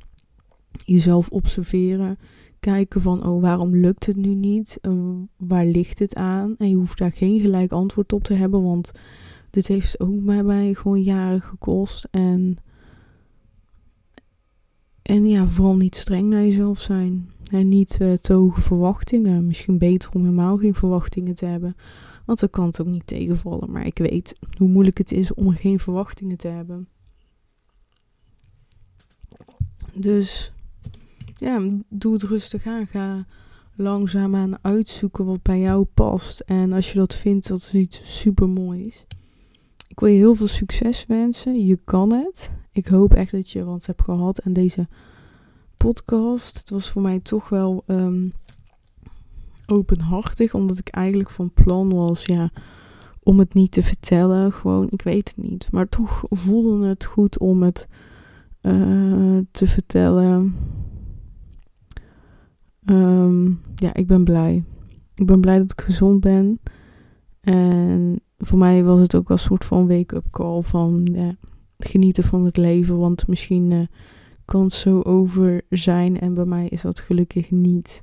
jezelf 0.84 1.28
observeren. 1.28 2.18
Kijken 2.60 3.00
van, 3.00 3.26
oh, 3.26 3.40
waarom 3.40 3.76
lukt 3.76 4.06
het 4.06 4.16
nu 4.16 4.34
niet? 4.34 4.78
Uh, 4.82 5.14
waar 5.36 5.66
ligt 5.66 5.98
het 5.98 6.14
aan? 6.14 6.54
En 6.58 6.68
je 6.68 6.76
hoeft 6.76 6.98
daar 6.98 7.12
geen 7.12 7.40
gelijk 7.40 7.72
antwoord 7.72 8.12
op 8.12 8.24
te 8.24 8.34
hebben, 8.34 8.62
want 8.62 8.92
dit 9.50 9.66
heeft 9.66 10.00
ook 10.00 10.24
bij 10.24 10.42
mij 10.42 10.74
gewoon 10.74 11.02
jaren 11.02 11.42
gekost. 11.42 12.08
En, 12.10 12.56
en 15.02 15.26
ja, 15.26 15.46
vooral 15.46 15.76
niet 15.76 15.96
streng 15.96 16.28
naar 16.28 16.42
jezelf 16.42 16.80
zijn. 16.80 17.28
En 17.50 17.68
niet 17.68 17.98
uh, 18.00 18.12
te 18.12 18.32
hoge 18.32 18.60
verwachtingen. 18.60 19.46
Misschien 19.46 19.78
beter 19.78 20.10
om 20.12 20.20
helemaal 20.20 20.56
geen 20.56 20.74
verwachtingen 20.74 21.34
te 21.34 21.46
hebben. 21.46 21.76
Want 22.26 22.40
dan 22.40 22.50
kan 22.50 22.66
het 22.66 22.80
ook 22.80 22.86
niet 22.86 23.06
tegenvallen. 23.06 23.70
Maar 23.70 23.86
ik 23.86 23.98
weet 23.98 24.38
hoe 24.58 24.68
moeilijk 24.68 24.98
het 24.98 25.12
is 25.12 25.34
om 25.34 25.54
geen 25.54 25.78
verwachtingen 25.78 26.36
te 26.36 26.48
hebben. 26.48 26.88
Dus 29.94 30.52
ja, 31.40 31.68
doe 31.88 32.12
het 32.12 32.22
rustig 32.22 32.66
aan. 32.66 32.86
Ga 32.86 33.26
langzaam 33.74 34.36
aan 34.36 34.58
uitzoeken 34.62 35.24
wat 35.24 35.42
bij 35.42 35.60
jou 35.60 35.84
past. 35.84 36.40
En 36.40 36.72
als 36.72 36.92
je 36.92 36.98
dat 36.98 37.14
vindt, 37.14 37.48
dat 37.48 37.58
is 37.58 37.74
iets 37.74 38.18
super 38.18 38.48
moois. 38.48 39.06
Ik 39.88 40.00
wil 40.00 40.08
je 40.08 40.16
heel 40.16 40.34
veel 40.34 40.48
succes 40.48 41.06
wensen. 41.06 41.66
Je 41.66 41.78
kan 41.84 42.12
het. 42.12 42.50
Ik 42.72 42.86
hoop 42.86 43.14
echt 43.14 43.30
dat 43.30 43.50
je 43.50 43.64
wat 43.64 43.86
hebt 43.86 44.02
gehad 44.02 44.42
aan 44.42 44.52
deze 44.52 44.88
podcast. 45.76 46.58
Het 46.58 46.70
was 46.70 46.90
voor 46.90 47.02
mij 47.02 47.20
toch 47.20 47.48
wel 47.48 47.82
um, 47.86 48.32
openhartig, 49.66 50.54
omdat 50.54 50.78
ik 50.78 50.88
eigenlijk 50.88 51.30
van 51.30 51.52
plan 51.52 51.92
was, 51.92 52.24
ja, 52.24 52.50
om 53.22 53.38
het 53.38 53.54
niet 53.54 53.72
te 53.72 53.82
vertellen. 53.82 54.52
Gewoon, 54.52 54.86
ik 54.90 55.02
weet 55.02 55.28
het 55.28 55.44
niet. 55.44 55.72
Maar 55.72 55.88
toch 55.88 56.24
voelde 56.28 56.86
het 56.86 57.04
goed 57.04 57.38
om 57.38 57.62
het 57.62 57.88
uh, 58.62 59.38
te 59.50 59.66
vertellen. 59.66 60.54
Um, 62.90 63.60
ja, 63.74 63.94
ik 63.94 64.06
ben 64.06 64.24
blij. 64.24 64.64
Ik 65.14 65.26
ben 65.26 65.40
blij 65.40 65.58
dat 65.58 65.72
ik 65.72 65.80
gezond 65.80 66.20
ben. 66.20 66.60
En 67.40 68.20
voor 68.38 68.58
mij 68.58 68.84
was 68.84 69.00
het 69.00 69.14
ook 69.14 69.28
wel 69.28 69.36
een 69.36 69.42
soort 69.42 69.64
van 69.64 69.88
wake-up 69.88 70.26
call 70.30 70.62
van 70.62 71.08
ja, 71.12 71.34
genieten 71.78 72.24
van 72.24 72.44
het 72.44 72.56
leven. 72.56 72.98
Want 72.98 73.26
misschien 73.26 73.70
uh, 73.70 73.86
kan 74.44 74.62
het 74.62 74.72
zo 74.72 75.00
over 75.00 75.62
zijn 75.68 76.20
en 76.20 76.34
bij 76.34 76.44
mij 76.44 76.68
is 76.68 76.82
dat 76.82 77.00
gelukkig 77.00 77.50
niet. 77.50 78.02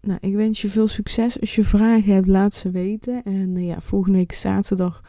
Nou, 0.00 0.18
ik 0.20 0.34
wens 0.34 0.62
je 0.62 0.68
veel 0.68 0.88
succes. 0.88 1.40
Als 1.40 1.54
je 1.54 1.64
vragen 1.64 2.14
hebt, 2.14 2.26
laat 2.26 2.54
ze 2.54 2.70
weten. 2.70 3.22
En 3.22 3.56
uh, 3.56 3.66
ja, 3.66 3.80
volgende 3.80 4.18
week 4.18 4.32
zaterdag 4.32 5.02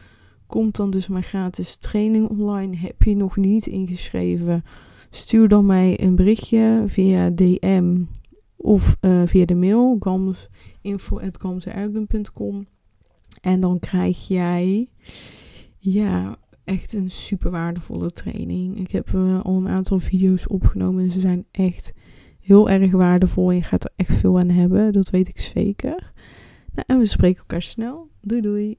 komt 0.46 0.76
dan 0.76 0.90
dus 0.90 1.08
mijn 1.08 1.22
gratis 1.22 1.76
training 1.76 2.28
online. 2.28 2.76
Heb 2.76 3.02
je 3.02 3.16
nog 3.16 3.36
niet 3.36 3.66
ingeschreven? 3.66 4.64
Stuur 5.10 5.48
dan 5.48 5.66
mij 5.66 6.00
een 6.00 6.14
berichtje 6.14 6.82
via 6.86 7.30
DM 7.30 7.96
of 8.62 8.96
uh, 9.00 9.22
via 9.26 9.44
de 9.44 9.54
mail 9.54 9.96
gamsinfo.gamsergun.com 9.98 12.66
en 13.40 13.60
dan 13.60 13.78
krijg 13.78 14.28
jij 14.28 14.88
ja, 15.76 16.36
echt 16.64 16.92
een 16.92 17.10
super 17.10 17.50
waardevolle 17.50 18.10
training. 18.10 18.78
Ik 18.78 18.90
heb 18.90 19.10
uh, 19.10 19.44
al 19.44 19.56
een 19.56 19.68
aantal 19.68 19.98
video's 19.98 20.50
opgenomen 20.50 21.04
en 21.04 21.10
ze 21.10 21.20
zijn 21.20 21.44
echt 21.50 21.92
heel 22.40 22.70
erg 22.70 22.90
waardevol. 22.90 23.50
Je 23.50 23.62
gaat 23.62 23.84
er 23.84 23.92
echt 23.96 24.14
veel 24.14 24.38
aan 24.38 24.48
hebben, 24.48 24.92
dat 24.92 25.10
weet 25.10 25.28
ik 25.28 25.38
zeker. 25.38 26.12
Nou, 26.72 26.84
en 26.86 26.98
we 26.98 27.04
spreken 27.04 27.38
elkaar 27.38 27.62
snel. 27.62 28.08
Doei 28.20 28.40
doei. 28.40 28.78